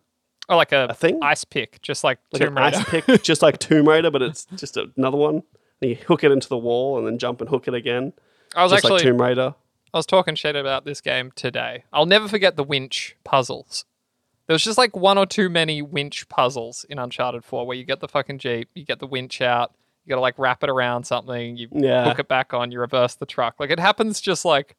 [0.48, 2.78] Oh, like a, a thing, ice pick, just like, like Tomb Raider.
[2.78, 5.42] ice pick, just like Tomb Raider, but it's just another one.
[5.82, 8.14] And you hook it into the wall and then jump and hook it again,
[8.56, 9.56] I was actually like Tomb Raider.
[9.94, 11.86] I was talking shit about this game today.
[11.92, 13.86] I'll never forget the winch puzzles.
[14.48, 17.84] There was just like one or two many winch puzzles in Uncharted 4 where you
[17.84, 19.72] get the fucking Jeep, you get the winch out,
[20.06, 22.04] you gotta like wrap it around something, you Yeah.
[22.06, 23.56] hook it back on, you reverse the truck.
[23.60, 24.76] Like it happens just like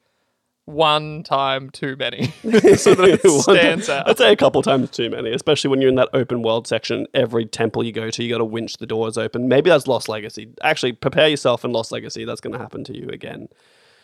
[0.66, 2.26] one time too many.
[2.76, 4.08] so that it stands out.
[4.08, 7.06] I'd say a couple times too many, especially when you're in that open world section.
[7.14, 9.48] Every temple you go to, you got to winch the doors open.
[9.48, 10.48] Maybe that's Lost Legacy.
[10.62, 12.24] Actually, prepare yourself in Lost Legacy.
[12.24, 13.48] That's going to happen to you again.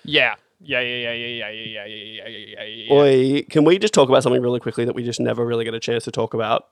[0.05, 0.35] Yeah.
[0.65, 2.93] Yeah, yeah, yeah, yeah, yeah, yeah, yeah, yeah, yeah, yeah.
[2.95, 5.75] Oi, can we just talk about something really quickly that we just never really get
[5.75, 6.69] a chance to talk about?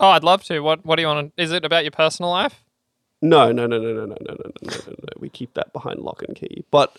[0.00, 0.60] Oh, I'd love to.
[0.60, 2.64] What what do you want to Is it about your personal life?
[3.22, 5.08] No, no, no, no, no, no, no, no, no, no, no.
[5.18, 6.64] We keep that behind lock and key.
[6.70, 6.96] But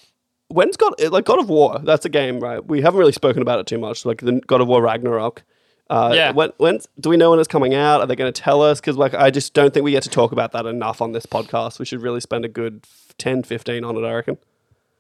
[0.48, 1.80] when's God like God of War?
[1.84, 2.66] That's a game, right?
[2.66, 4.06] We haven't really spoken about it too much.
[4.06, 5.44] Like the God of War Ragnarok.
[5.88, 6.32] Uh, Yeah.
[6.32, 8.02] When, when do we know when it's coming out?
[8.02, 8.80] Are they going to tell us?
[8.80, 11.28] Because like I just don't think we get to talk about that enough on this
[11.28, 11.78] podcast.
[11.78, 12.86] We should really spend a good
[13.20, 14.04] 10, 15 on it.
[14.08, 14.38] I reckon.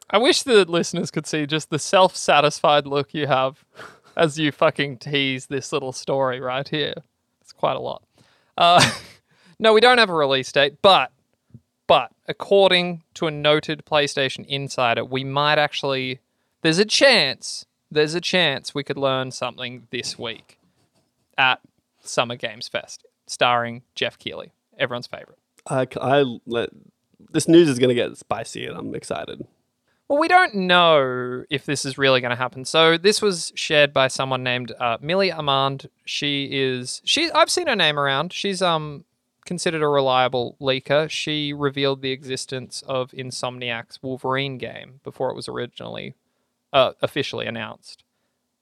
[0.09, 3.65] I wish the listeners could see just the self satisfied look you have
[4.15, 6.93] as you fucking tease this little story right here.
[7.41, 8.03] It's quite a lot.
[8.57, 8.91] Uh,
[9.59, 11.11] no, we don't have a release date, but
[11.87, 16.19] but according to a noted PlayStation insider, we might actually
[16.61, 20.59] there's a chance there's a chance we could learn something this week
[21.37, 21.61] at
[22.01, 25.39] Summer Games Fest, starring Geoff Keighley, everyone's favorite.
[25.67, 26.69] I, I let
[27.31, 29.45] this news is going to get spicy, and I'm excited.
[30.07, 32.63] Well, we don't know if this is really going to happen.
[32.65, 35.87] So this was shared by someone named uh, Millie Amand.
[36.05, 37.31] She is she.
[37.31, 38.31] I've seen her name around.
[38.31, 39.03] She's um
[39.45, 41.09] considered a reliable leaker.
[41.09, 46.15] She revealed the existence of Insomniac's Wolverine game before it was originally
[46.73, 48.03] uh, officially announced.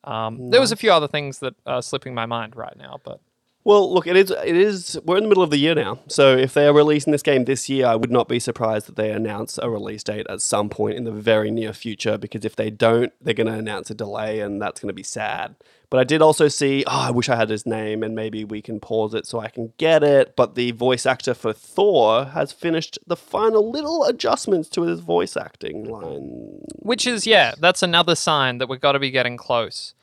[0.03, 3.21] Um, There was a few other things that are slipping my mind right now, but
[3.65, 4.29] Well, look, it is.
[4.29, 4.99] It is.
[5.05, 7.45] We're in the middle of the year now, so if they are releasing this game
[7.45, 10.69] this year, I would not be surprised that they announce a release date at some
[10.69, 12.17] point in the very near future.
[12.17, 15.03] Because if they don't, they're going to announce a delay, and that's going to be
[15.03, 15.55] sad.
[15.89, 16.83] But I did also see.
[16.87, 19.47] Oh, I wish I had his name, and maybe we can pause it so I
[19.47, 20.35] can get it.
[20.35, 25.37] But the voice actor for Thor has finished the final little adjustments to his voice
[25.37, 26.65] acting line.
[26.79, 29.93] Which is, yeah, that's another sign that we've got to be getting close.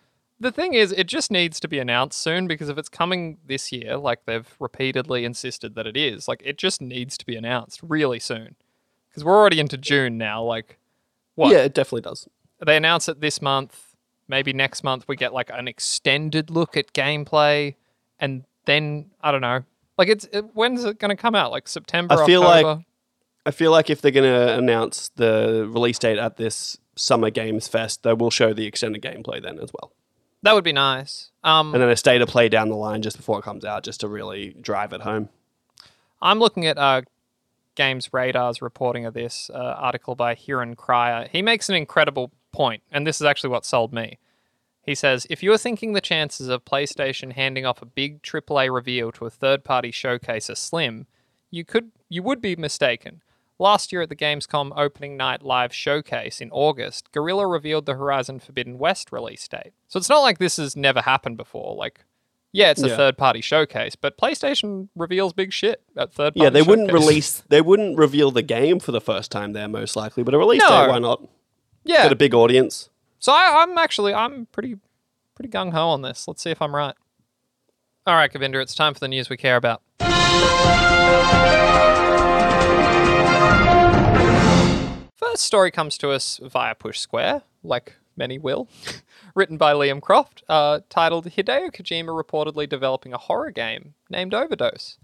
[0.43, 3.70] The thing is, it just needs to be announced soon because if it's coming this
[3.72, 7.80] year, like they've repeatedly insisted that it is, like it just needs to be announced
[7.82, 8.57] really soon.
[9.09, 10.43] Because we're already into June now.
[10.43, 10.78] Like,
[11.34, 11.53] what?
[11.53, 12.26] Yeah, it definitely does.
[12.64, 13.95] They announce it this month.
[14.28, 17.74] Maybe next month we get like an extended look at gameplay.
[18.18, 19.64] And then, I don't know.
[19.99, 21.51] Like, it's it, when's it going to come out?
[21.51, 22.84] Like September, I feel like-
[23.47, 27.66] I feel like if they're going to announce the release date at this Summer Games
[27.68, 29.93] Fest, they will show the extended gameplay then as well.
[30.43, 31.30] That would be nice.
[31.45, 33.82] Um, And then a state of play down the line just before it comes out,
[33.82, 35.28] just to really drive it home.
[36.22, 37.03] I'm looking at uh,
[37.74, 41.28] Games Radar's reporting of this uh, article by Hirun Cryer.
[41.30, 44.18] He makes an incredible point, and this is actually what sold me.
[44.82, 48.74] He says, if you are thinking the chances of PlayStation handing off a big AAA
[48.74, 51.07] reveal to a third-party showcase are slim,
[51.51, 53.22] you could you would be mistaken.
[53.61, 58.41] Last year at the Gamescom opening night live showcase in August, Guerrilla revealed the Horizon
[58.41, 59.75] Forbidden West release date.
[59.87, 61.77] So it's not like this has never happened before.
[61.77, 62.07] Like,
[62.53, 62.97] yeah, it's a Yeah.
[62.97, 66.43] third-party showcase, but PlayStation reveals big shit at third-party.
[66.43, 69.95] Yeah, they wouldn't release, they wouldn't reveal the game for the first time there, most
[69.95, 70.23] likely.
[70.23, 70.69] But a release No.
[70.71, 71.23] date, why not?
[71.85, 72.89] Yeah, Get a big audience.
[73.19, 74.77] So I, I'm actually I'm pretty
[75.35, 76.27] pretty gung ho on this.
[76.27, 76.95] Let's see if I'm right.
[78.07, 79.83] All right, Govinda, it's time for the news we care about.
[85.31, 88.68] First story comes to us via Push Square, like many will,
[89.37, 94.99] written by Liam Croft, uh, titled Hideo Kojima reportedly developing a horror game named Overdose.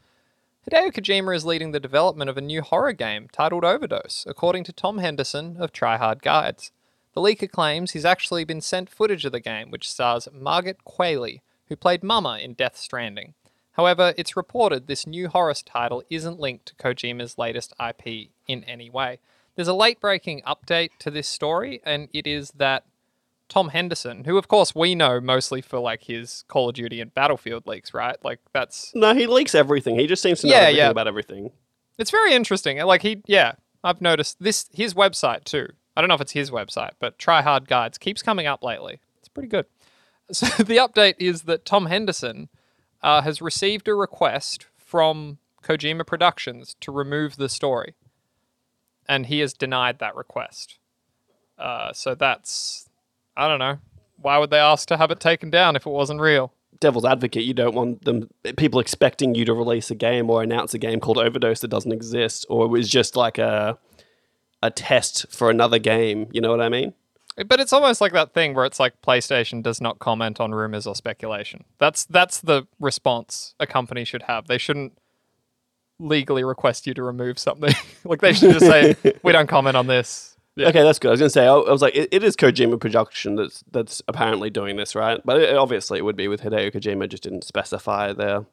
[0.68, 4.72] Hideo Kojima is leading the development of a new horror game titled Overdose, according to
[4.72, 6.72] Tom Henderson of Try Hard Guides.
[7.14, 11.42] The leaker claims he's actually been sent footage of the game, which stars Margaret Qualley,
[11.68, 13.34] who played Mama in Death Stranding.
[13.74, 18.90] However, it's reported this new horror title isn't linked to Kojima's latest IP in any
[18.90, 19.20] way.
[19.56, 22.84] There's a late breaking update to this story, and it is that
[23.48, 27.12] Tom Henderson, who of course we know mostly for like his Call of Duty and
[27.14, 28.16] Battlefield leaks, right?
[28.24, 29.98] Like that's No, he leaks everything.
[29.98, 30.90] He just seems to know Yeah, everything yeah.
[30.90, 31.50] about everything.
[31.98, 32.78] It's very interesting.
[32.84, 33.52] Like he, yeah,
[33.82, 34.68] I've noticed this.
[34.72, 35.68] His website too.
[35.96, 39.00] I don't know if it's his website, but Try Hard Guides keeps coming up lately.
[39.18, 39.66] It's pretty good.
[40.32, 42.48] So the update is that Tom Henderson
[43.00, 47.94] uh, has received a request from Kojima Productions to remove the story,
[49.08, 50.78] and he has denied that request.
[51.58, 52.88] Uh, so that's,
[53.36, 53.78] I don't know.
[54.20, 56.52] Why would they ask to have it taken down if it wasn't real?
[56.80, 60.74] devil's advocate, you don't want them people expecting you to release a game or announce
[60.74, 63.78] a game called Overdose that doesn't exist, or it was just like a
[64.62, 66.28] a test for another game.
[66.32, 66.94] You know what I mean?
[67.46, 70.86] But it's almost like that thing where it's like PlayStation does not comment on rumors
[70.86, 71.64] or speculation.
[71.78, 74.46] That's that's the response a company should have.
[74.46, 74.98] They shouldn't
[75.98, 77.74] legally request you to remove something.
[78.04, 80.68] like they should just say, "We don't comment on this." Yeah.
[80.68, 81.08] Okay, that's good.
[81.08, 84.02] I was gonna say, I, I was like, it, it is Kojima Production that's that's
[84.08, 85.20] apparently doing this, right?
[85.24, 87.08] But it, obviously, it would be with Hideo Kojima.
[87.08, 88.46] Just didn't specify there.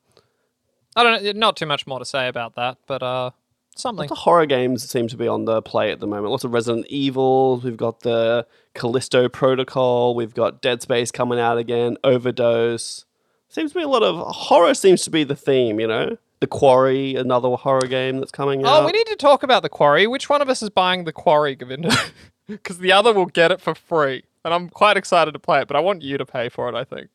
[0.96, 1.32] I don't know.
[1.32, 3.32] Not too much more to say about that, but uh,
[3.76, 4.04] something.
[4.04, 6.32] Lots of horror games seem to be on the play at the moment.
[6.32, 7.58] Lots of Resident Evil.
[7.58, 10.14] We've got the Callisto Protocol.
[10.14, 11.98] We've got Dead Space coming out again.
[12.04, 13.06] Overdose.
[13.48, 14.74] Seems to be a lot of horror.
[14.74, 15.80] Seems to be the theme.
[15.80, 18.84] You know, The Quarry, another horror game that's coming oh, out.
[18.84, 20.08] Oh, we need to talk about the quarry.
[20.08, 21.96] Which one of us is buying the quarry, Govinda?
[22.48, 25.70] Because the other will get it for free, and I'm quite excited to play it.
[25.70, 26.76] But I want you to pay for it.
[26.76, 27.08] I think.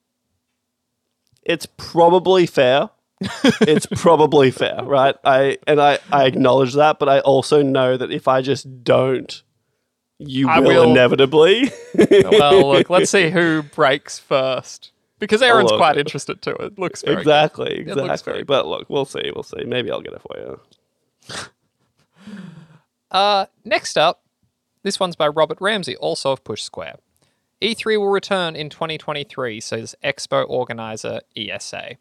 [1.43, 2.89] it's probably fair.
[3.61, 5.15] it's probably fair, right?
[5.23, 9.43] I and I, I acknowledge that, but I also know that if I just don't,
[10.19, 11.71] you will, will- inevitably.
[11.95, 14.93] Well, look, let's see who breaks first.
[15.19, 15.81] Because Aaron's look.
[15.81, 16.57] quite interested too.
[16.61, 17.21] It looks very good.
[17.23, 18.43] exactly, looks very exactly.
[18.45, 19.65] But look, we'll see, we'll see.
[19.65, 20.61] Maybe I'll get it for you.
[23.11, 24.23] Uh, next up,
[24.83, 26.97] this one's by Robert Ramsey, also of Push Square.
[27.61, 31.97] E3 will return in 2023, says Expo organizer ESA.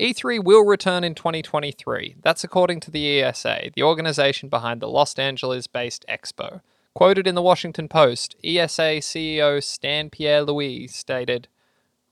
[0.00, 2.16] E3 will return in 2023.
[2.22, 6.60] That's according to the ESA, the organization behind the Los Angeles based Expo.
[6.94, 11.48] Quoted in the Washington Post, ESA CEO Stan Pierre Louis stated,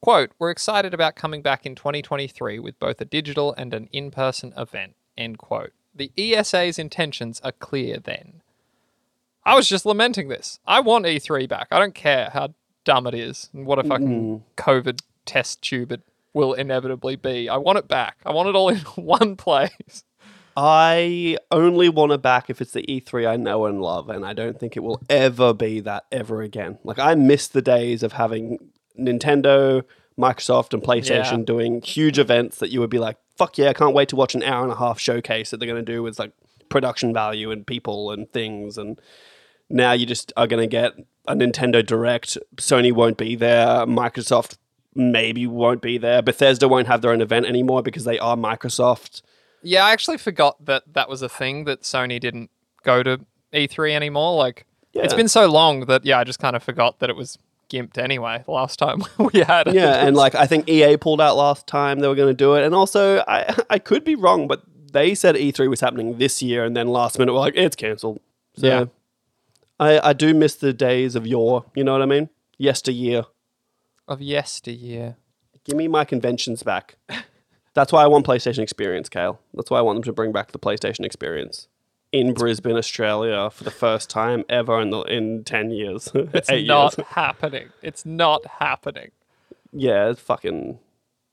[0.05, 4.11] quote, We're excited about coming back in 2023 with both a digital and an in
[4.11, 4.97] person event.
[5.17, 5.73] End quote.
[5.95, 8.43] The ESA's intentions are clear then.
[9.47, 10.61] I was just lamenting this.
[10.67, 11.69] I want E3 back.
[11.71, 16.03] I don't care how dumb it is and what a fucking COVID test tube it
[16.35, 17.49] will inevitably be.
[17.49, 18.19] I want it back.
[18.27, 20.05] I want it all in one place.
[20.55, 24.35] I only want it back if it's the E3 I know and love, and I
[24.35, 26.79] don't think it will ever be that ever again.
[26.85, 28.59] Like I miss the days of having
[28.99, 29.83] Nintendo,
[30.19, 31.45] Microsoft, and PlayStation Yeah.
[31.45, 34.35] doing huge events that you would be like, "Fuck yeah, I can't wait to watch
[34.35, 36.33] an hour and a half showcase that they're going to do with like
[36.69, 39.01] production value and people and things." And
[39.69, 40.93] now you just are going to get
[41.27, 42.39] a Nintendo Direct.
[42.57, 43.67] Sony won't be there.
[43.87, 44.59] Microsoft
[44.95, 46.23] maybe won't be there.
[46.23, 49.23] Bethesda won't have their own event anymore because they are Microsoft.
[49.63, 52.51] Yeah, I actually forgot that that was a thing that Sony didn't
[52.85, 53.21] go to
[53.53, 54.37] E3 anymore.
[54.37, 57.39] Like, it's been so long that, yeah, I just kind of forgot that it was
[57.69, 59.75] gimped anyway last time we had it.
[59.75, 62.55] Yeah, and like I think EA pulled out last time they were going to do
[62.55, 64.63] it, and also I I could be wrong, but
[64.93, 68.21] they said E3 was happening this year, and then last minute we're like it's cancelled.
[68.57, 68.85] So Yeah.
[69.81, 71.65] I I do miss the days of yore.
[71.75, 72.29] You know what I mean?
[72.59, 73.25] Yesteryear.
[74.07, 75.17] of yesteryear.
[75.65, 76.97] Give me my conventions back.
[77.73, 79.41] That's why I want PlayStation Experience, Kale.
[79.55, 81.67] That's why I want them to bring back the PlayStation Experience
[82.15, 86.09] in Brisbane, Australia, for the first time ever in the in ten years.
[86.15, 87.09] It's not years.
[87.09, 87.71] happening.
[87.83, 89.11] It's not happening.
[89.73, 90.79] Yeah, it's fucking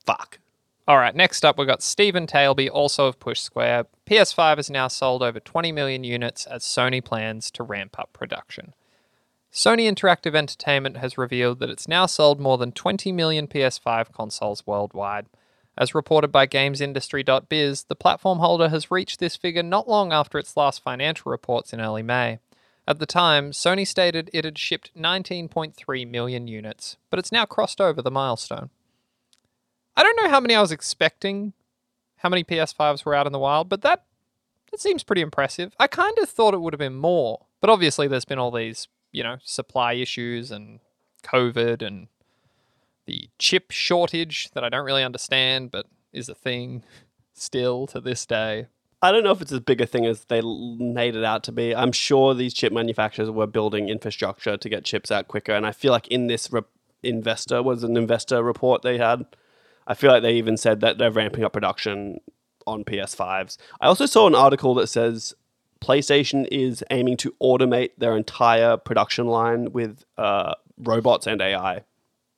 [0.04, 0.40] fuck.
[0.88, 3.86] All right, next up, we've got Stephen Tailby, also of Push Square.
[4.08, 8.74] PS5 has now sold over 20 million units as Sony plans to ramp up production.
[9.54, 14.66] Sony Interactive Entertainment has revealed that it's now sold more than 20 million PS5 consoles
[14.66, 15.28] worldwide.
[15.82, 20.56] As reported by GamesIndustry.biz, the platform holder has reached this figure not long after its
[20.56, 22.38] last financial reports in early May.
[22.88, 27.82] At the time, Sony stated it had shipped 19.3 million units, but it's now crossed
[27.82, 28.70] over the milestone.
[29.98, 31.54] I don't know how many I was expecting,
[32.18, 34.06] how many PS5s were out in the wild, but that
[34.70, 35.74] that seems pretty impressive.
[35.80, 38.88] I kind of thought it would have been more, but obviously there's been all these,
[39.12, 40.80] you know, supply issues and
[41.24, 42.08] COVID and
[43.12, 46.84] the chip shortage that I don't really understand, but is a thing
[47.34, 48.68] still to this day.
[49.02, 51.52] I don't know if it's as big a thing as they made it out to
[51.52, 51.76] be.
[51.76, 55.72] I'm sure these chip manufacturers were building infrastructure to get chips out quicker, and I
[55.72, 56.62] feel like in this re-
[57.04, 59.26] investor was an investor report they had.
[59.88, 62.20] I feel like they even said that they're ramping up production
[62.68, 63.58] on PS5s.
[63.82, 65.34] I also saw an article that says
[65.82, 71.84] PlayStation is aiming to automate their entire production line with uh, robots and AI.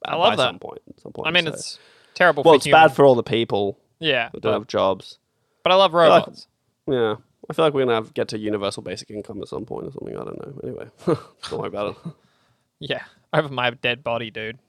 [0.05, 0.47] I love that.
[0.49, 1.27] Some point, some point.
[1.27, 1.79] I mean, so- it's
[2.13, 2.89] terrible well, it's humans.
[2.89, 5.19] bad for all the people yeah, that don't but, have jobs.
[5.63, 6.47] but I love like- robots.
[6.87, 7.15] Yeah.
[7.49, 9.91] I feel like we're gonna have get to universal basic income at some point or
[9.91, 10.15] something.
[10.15, 10.59] I don't know.
[10.63, 10.87] Anyway,
[11.49, 12.11] don't worry about it.
[12.79, 14.59] yeah, over my dead body, dude.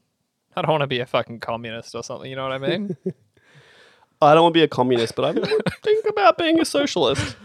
[0.56, 2.28] I don't want to be a fucking communist or something.
[2.28, 2.96] You know what I mean?
[4.22, 5.32] I don't want to be a communist, but I
[5.82, 7.36] think about being a socialist.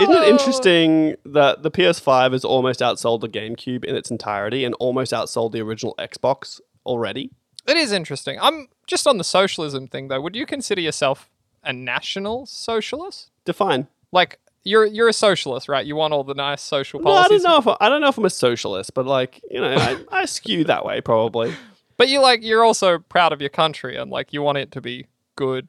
[0.00, 4.74] Isn't it interesting that the PS5 has almost outsold the GameCube in its entirety and
[4.76, 7.30] almost outsold the original Xbox already?
[7.66, 8.38] It is interesting.
[8.40, 10.20] I'm just on the socialism thing though.
[10.20, 11.30] Would you consider yourself
[11.62, 13.30] a national socialist?
[13.44, 13.86] Define.
[14.12, 15.84] Like you're you're a socialist, right?
[15.86, 17.42] You want all the nice social No, I policies.
[17.42, 19.74] don't know if I, I don't know if I'm a socialist, but like you know,
[19.74, 21.54] I, I skew that way probably.
[21.96, 24.80] But you like you're also proud of your country and like you want it to
[24.80, 25.06] be
[25.36, 25.68] good.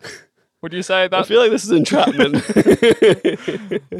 [0.61, 1.13] Would you say that?
[1.13, 2.43] I feel like this is entrapment.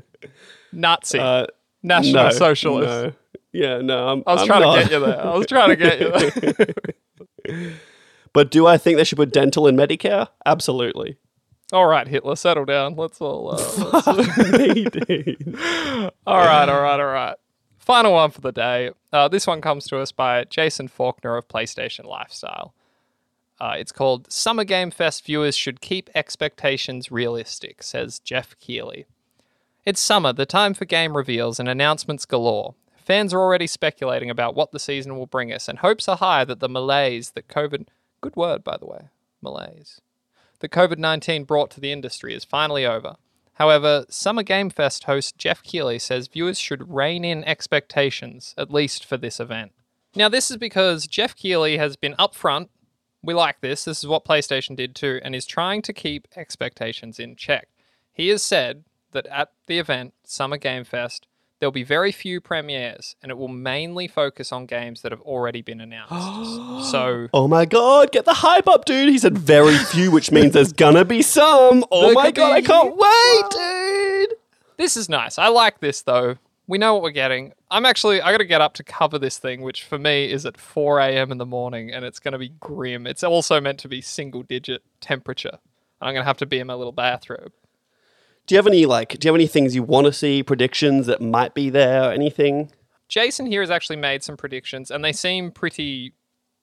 [0.71, 1.45] Nazi uh,
[1.83, 2.87] national no, socialist?
[2.87, 3.13] No.
[3.53, 4.07] Yeah, no.
[4.07, 4.75] I'm, I was I'm trying not.
[4.75, 5.25] to get you there.
[5.25, 6.11] I was trying to get you
[6.65, 6.73] there.
[8.33, 10.27] But do I think they should put dental in Medicare?
[10.45, 11.17] Absolutely.
[11.71, 12.95] all right, Hitler, settle down.
[12.95, 13.51] Let's all.
[13.51, 14.07] Uh, let's-
[16.27, 17.35] all right, all right, all right.
[17.79, 18.89] Final one for the day.
[19.13, 22.73] Uh, this one comes to us by Jason Faulkner of PlayStation Lifestyle.
[23.59, 29.05] Uh, it's called Summer Game Fest viewers should keep expectations realistic, says Geoff Keighley.
[29.85, 32.73] It's summer, the time for game reveals and announcements galore.
[33.05, 36.43] Fans are already speculating about what the season will bring us, and hopes are high
[36.43, 37.87] that the malaise that COVID.
[38.19, 39.09] Good word, by the way.
[39.43, 40.01] Malaise.
[40.59, 43.17] That COVID 19 brought to the industry is finally over.
[43.53, 49.05] However, Summer Game Fest host Geoff Keighley says viewers should rein in expectations, at least
[49.05, 49.73] for this event.
[50.15, 52.69] Now, this is because Geoff Keighley has been upfront.
[53.21, 53.85] We like this.
[53.85, 57.67] This is what PlayStation did too, and is trying to keep expectations in check.
[58.11, 61.27] He has said that at the event, Summer Game Fest,
[61.59, 65.61] there'll be very few premieres, and it will mainly focus on games that have already
[65.61, 66.91] been announced.
[66.91, 69.09] so, Oh my god, get the hype up, dude.
[69.09, 71.83] He said very few, which means there's gonna be some.
[71.91, 74.37] Oh my god, be- I can't wait, dude.
[74.77, 75.37] This is nice.
[75.37, 76.35] I like this though.
[76.67, 77.53] We know what we're getting.
[77.69, 80.45] I'm actually I got to get up to cover this thing, which for me is
[80.45, 81.31] at 4 a.m.
[81.31, 83.05] in the morning, and it's going to be grim.
[83.05, 85.59] It's also meant to be single digit temperature.
[86.01, 87.51] I'm going to have to be in my little bathrobe.
[88.45, 91.07] Do you have any like do you have any things you want to see, predictions
[91.07, 92.71] that might be there, Or anything?
[93.07, 96.13] Jason here has actually made some predictions, and they seem pretty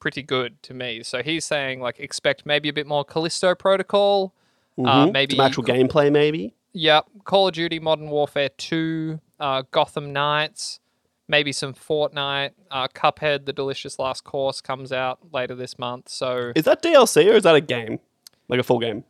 [0.01, 1.03] pretty good to me.
[1.03, 4.35] So he's saying like expect maybe a bit more Callisto Protocol,
[4.79, 5.13] uh, Mhm.
[5.13, 6.55] maybe Some actual gameplay, maybe.
[6.73, 10.81] Yep, Call of Duty Modern Warfare 2, uh, Gotham Knights,
[11.29, 16.09] maybe some Fortnite, uh, Cuphead, The Delicious Last Course comes out later this month.
[16.09, 18.01] So Is that DLC or is that a game?
[18.49, 19.05] Like a full game?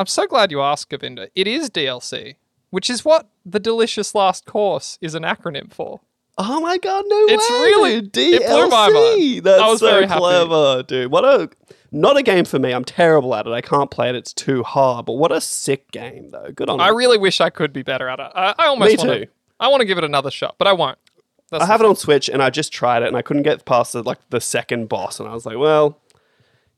[0.00, 1.28] I'm so glad you asked, Govinda.
[1.34, 2.36] It is DLC,
[2.70, 6.00] which is what The Delicious Last Course is an acronym for.
[6.38, 7.56] Oh my god, no It's way!
[7.58, 8.40] really- dude.
[8.40, 9.32] it blew my DLC.
[9.34, 9.44] mind.
[9.44, 10.20] That's I was so very happy.
[10.20, 11.10] clever, dude.
[11.12, 11.50] What a
[11.92, 12.72] not a game for me.
[12.72, 13.50] I'm terrible at it.
[13.52, 14.14] I can't play it.
[14.14, 15.04] It's too hard.
[15.04, 16.50] But what a sick game, though.
[16.54, 16.96] Good on I you.
[16.96, 18.32] really wish I could be better at it.
[18.34, 19.24] I, I almost Me want too.
[19.26, 19.30] to.
[19.58, 20.96] I want to give it another shot, but I won't.
[21.50, 23.66] That's I have it on Switch, and I just tried it, and I couldn't get
[23.66, 25.98] past the, like the second boss, and I was like, well.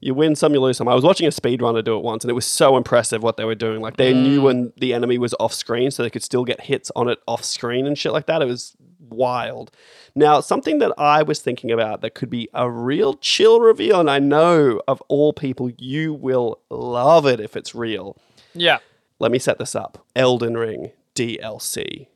[0.03, 0.89] You win some, you lose some.
[0.89, 3.45] I was watching a speedrunner do it once, and it was so impressive what they
[3.45, 3.81] were doing.
[3.81, 6.91] Like they knew when the enemy was off screen, so they could still get hits
[6.97, 8.43] on it off screen and shit like that.
[8.43, 9.71] It was wild.
[10.17, 14.11] Now, something that I was thinking about that could be a real chill reveal, and
[14.11, 18.17] I know of all people, you will love it if it's real.
[18.55, 18.79] Yeah.
[19.21, 22.09] Let me set this up Elden Ring DLC.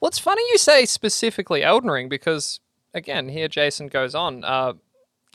[0.00, 2.60] Well, it's funny you say specifically Elden Ring because,
[2.94, 4.42] again, here Jason goes on.
[4.42, 4.74] Uh,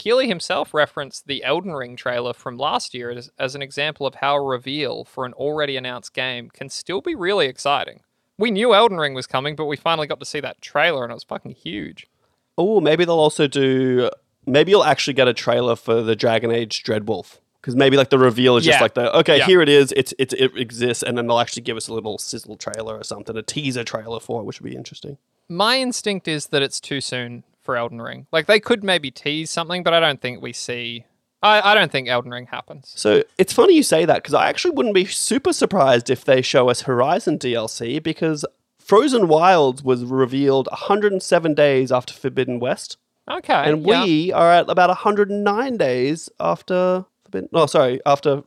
[0.01, 4.15] Keighley himself referenced the Elden Ring trailer from last year as, as an example of
[4.15, 7.99] how a reveal for an already announced game can still be really exciting.
[8.35, 11.11] We knew Elden Ring was coming, but we finally got to see that trailer and
[11.11, 12.07] it was fucking huge.
[12.57, 14.09] Oh, maybe they'll also do.
[14.47, 17.37] Maybe you'll actually get a trailer for the Dragon Age Dreadwolf.
[17.61, 19.45] Because maybe like the reveal is just like the okay, Yeah.
[19.45, 22.17] here it is, it's, it's it exists, and then they'll actually give us a little
[22.17, 25.19] sizzle trailer or something, a teaser trailer for it, which would be interesting.
[25.47, 28.27] My instinct is that it's too soon for Elden Ring.
[28.31, 31.05] Like, they could maybe tease something, but I don't think we see.
[31.43, 32.91] I, I don't think Elden Ring happens.
[32.95, 36.41] So it's funny you say that because I actually wouldn't be super surprised if they
[36.41, 38.45] show us Horizon DLC because
[38.79, 42.97] Frozen Wilds was revealed 107 days after Forbidden West,
[43.29, 43.53] Okay.
[43.53, 44.03] and yeah.
[44.03, 47.49] we are at about 109 days after Forbidden.
[47.51, 48.43] No, sorry, after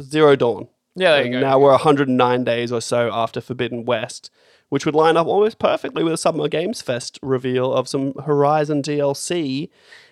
[0.00, 0.68] Zero Dawn.
[0.94, 1.40] Yeah, you go.
[1.40, 4.30] now we're 109 days or so after Forbidden West,
[4.68, 8.82] which would line up almost perfectly with a Summer Games Fest reveal of some Horizon
[8.82, 9.68] DLC,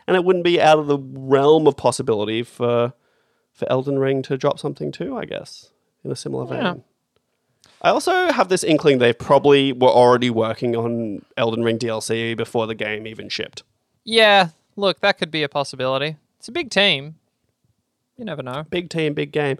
[0.06, 2.92] and it wouldn't be out of the realm of possibility for
[3.52, 5.16] for Elden Ring to drop something too.
[5.16, 5.70] I guess
[6.04, 6.62] in a similar vein.
[6.62, 6.74] Yeah.
[7.82, 12.66] I also have this inkling they probably were already working on Elden Ring DLC before
[12.66, 13.62] the game even shipped.
[14.04, 16.16] Yeah, look, that could be a possibility.
[16.38, 17.16] It's a big team.
[18.16, 18.64] You never know.
[18.70, 19.58] big team, big game.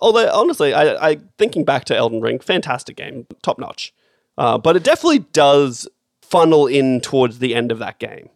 [0.00, 3.92] Although honestly, I, I thinking back to Elden Ring, fantastic game, top notch.
[4.36, 5.88] Uh, but it definitely does
[6.22, 8.28] funnel in towards the end of that game.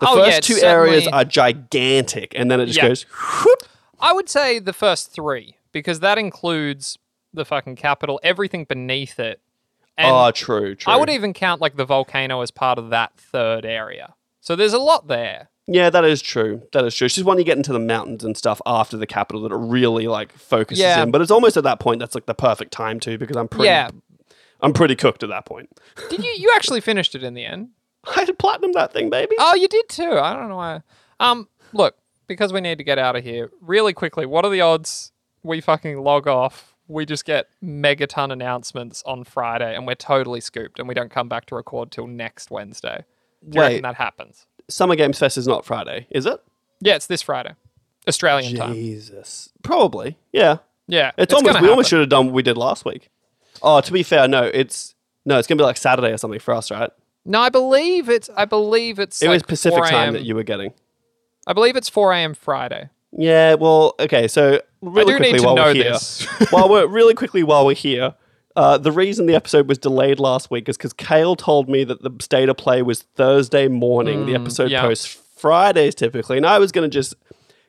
[0.00, 2.88] The Oh, first it's two areas are gigantic, and then it just Yeah.
[2.88, 3.02] goes.
[3.44, 3.62] whoop.
[4.00, 6.98] I would say the first three because that includes
[7.32, 9.40] the fucking capital, everything beneath it.
[9.96, 10.92] And oh, true, true.
[10.92, 14.14] I would even count like the volcano as part of that third area.
[14.40, 15.48] So there's a lot there.
[15.66, 16.62] Yeah, that is true.
[16.72, 17.08] That is true.
[17.08, 20.06] She's when you get into the mountains and stuff after the capital that it really
[20.06, 21.02] like focuses Yeah.
[21.02, 21.10] in.
[21.10, 23.66] But it's almost at that point that's like the perfect time too, because I'm pretty
[23.66, 23.90] Yeah.
[24.60, 25.70] I'm pretty cooked at that point.
[26.10, 26.34] Did you?
[26.38, 27.70] You actually finished it in the end.
[28.16, 29.36] I had platinum that thing, baby.
[29.38, 30.18] Oh, you did too.
[30.18, 30.80] I don't know why.
[31.20, 31.96] Um, look,
[32.26, 34.26] because we need to get out of here really quickly.
[34.26, 35.12] What are the odds
[35.42, 36.74] we fucking log off?
[36.88, 41.28] We just get megaton announcements on Friday, and we're totally scooped, and we don't come
[41.30, 43.04] back to record till next Wednesday.
[43.48, 43.82] Do Wait.
[43.82, 44.46] that happens?
[44.68, 46.40] Summer Games Fest is not Friday, is it?
[46.80, 47.54] Yeah, it's this Friday,
[48.08, 48.74] Australian time.
[48.74, 49.50] Jesus.
[49.62, 50.16] Probably.
[50.32, 50.58] Yeah.
[50.86, 51.96] Yeah, It's, almost gonna we almost happen.
[51.96, 53.08] should have done what we did last week.
[53.62, 54.94] Oh, to be fair, no, it's
[55.24, 56.90] no, it's gonna be like Saturday or something for us, right?
[57.24, 58.28] No, I believe it's.
[58.36, 59.22] I believe it's.
[59.22, 60.12] It like was Pacific 4 time a.m.
[60.12, 60.74] that you were getting.
[61.46, 62.34] I believe it's four a.m.
[62.34, 62.90] Friday.
[63.12, 66.26] Yeah, well, okay, so really I do quickly need to while know we're here, this.
[66.50, 68.14] while we're really quickly while we're here,
[68.56, 72.02] uh, the reason the episode was delayed last week is because Kale told me that
[72.02, 74.26] the state of play was Thursday morning.
[74.26, 74.82] the episode Mm, yeah.
[74.82, 77.14] posts Fridays typically, and I was going to just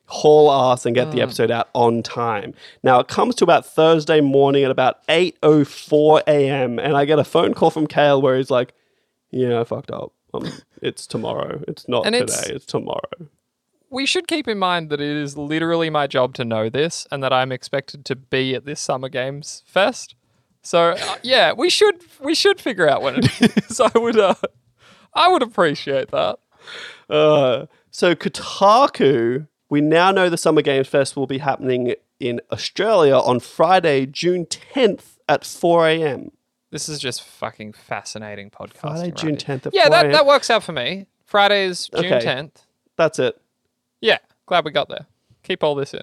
[0.07, 1.11] haul ass and get Mm.
[1.13, 2.53] the episode out on time.
[2.83, 6.77] Now it comes to about Thursday morning at about eight oh four a.m.
[6.79, 8.73] and I get a phone call from Kale where he's like,
[9.31, 10.11] "Yeah, I fucked up.
[10.33, 10.47] Um,
[10.83, 11.61] it's tomorrow.
[11.67, 12.23] It's not And today.
[12.25, 13.01] it's- it's tomorrow."
[13.89, 17.23] we should keep in mind that it is literally my job to know this and
[17.23, 20.15] that I'm expected to be at this Summer Games Fest.
[20.65, 23.79] So uh, yeah, we should we should figure out when it is.
[23.79, 24.33] I would uh,
[25.13, 26.39] I would appreciate that.
[27.07, 33.15] Uh, so Kotaku, we now know the Summer Games Fest will be happening in Australia
[33.15, 36.31] on Friday, June 10th at 4 a.m.
[36.71, 38.77] This is just fucking fascinating podcast.
[38.79, 41.05] Friday, right June 10th Yeah, 4 that, that works out for me.
[41.25, 42.25] Friday is June Okay.
[42.25, 42.51] 10th.
[42.97, 43.39] That's it.
[44.01, 45.05] Yeah, glad we got there.
[45.43, 46.01] Keep all this in.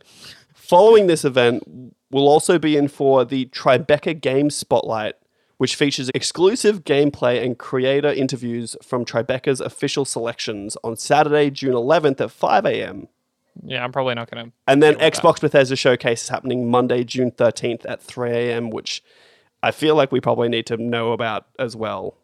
[0.63, 1.65] Following this event,
[2.13, 5.17] we'll also be in for the Tribeca Games Spotlight,
[5.59, 12.21] which features exclusive gameplay and creator interviews from Tribeca's official selections on Saturday, June 11th
[12.21, 13.09] at 5 a.m.
[13.65, 14.53] Yeah, I'm probably not going to.
[14.69, 15.15] And then with that.
[15.15, 19.03] Xbox Bethesda Showcase is happening Monday, June 13th at 3 a.m., which
[19.65, 22.15] I feel like we probably need to know about as well.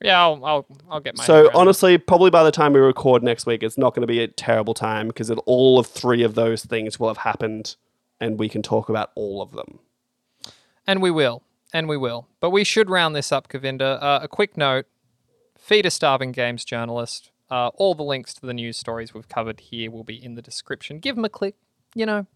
[0.00, 1.24] Yeah, I'll, I'll, I'll get my.
[1.24, 1.54] So, it.
[1.54, 4.28] honestly, probably by the time we record next week, it's not going to be a
[4.28, 7.74] terrible time because all of three of those things will have happened
[8.20, 9.78] and we can talk about all of them.
[10.86, 11.42] And we will.
[11.72, 12.28] And we will.
[12.40, 14.02] But we should round this up, Govinda.
[14.02, 14.86] Uh, a quick note
[15.58, 17.30] feed a starving games journalist.
[17.50, 20.42] Uh, all the links to the news stories we've covered here will be in the
[20.42, 20.98] description.
[20.98, 21.56] Give them a click.
[21.94, 22.26] You know,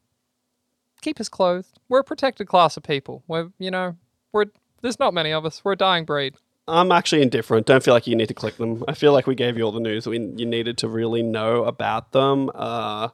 [1.01, 1.79] keep us clothed.
[1.89, 3.23] We're a protected class of people.
[3.27, 3.97] We're, you know,
[4.33, 4.47] we're
[4.81, 5.65] there's not many of us.
[5.65, 6.35] We're a dying breed.
[6.69, 7.67] I'm actually indifferent.
[7.67, 8.85] Don't feel like you need to click them.
[8.87, 11.23] I feel like we gave you all the news that we, you needed to really
[11.23, 12.51] know about them.
[12.55, 13.09] Uh,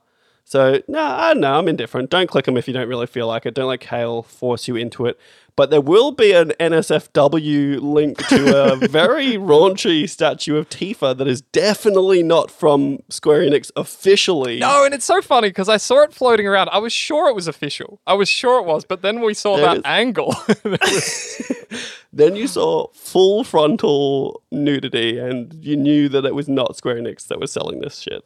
[0.48, 1.58] so, no, I don't know.
[1.58, 2.08] I'm indifferent.
[2.08, 3.52] Don't click them if you don't really feel like it.
[3.52, 5.18] Don't let Kale force you into it.
[5.56, 11.28] But there will be an NSFW link to a very raunchy statue of Tifa that
[11.28, 14.58] is definitely not from Square Enix officially.
[14.60, 16.70] No, and it's so funny because I saw it floating around.
[16.70, 18.00] I was sure it was official.
[18.06, 20.34] I was sure it was, but then we saw There that is- angle.
[22.12, 27.26] Then you saw full frontal nudity and you knew that it was not Square Enix
[27.28, 28.24] that was selling this shit.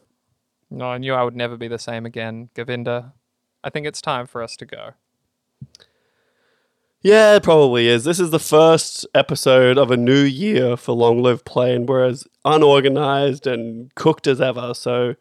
[0.73, 3.13] No, I knew I would never be the same again, Govinda.
[3.63, 4.95] I think it's time for us to go.
[7.03, 8.05] Yeah, it probably is.
[8.05, 12.07] This is the first episode of a new year for Long Live Play, and we're
[12.07, 14.73] as unorganized and cooked as ever.
[14.73, 15.17] So,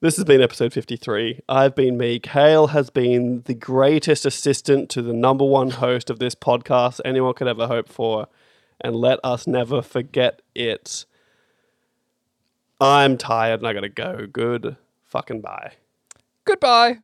[0.00, 1.42] this has been episode 53.
[1.48, 2.18] I've been me.
[2.18, 7.34] Kale has been the greatest assistant to the number one host of this podcast anyone
[7.34, 8.26] could ever hope for.
[8.80, 11.04] And let us never forget it.
[12.80, 14.26] I'm tired and I gotta go.
[14.26, 14.76] Good
[15.08, 15.72] fucking bye.
[16.44, 16.98] Goodbye.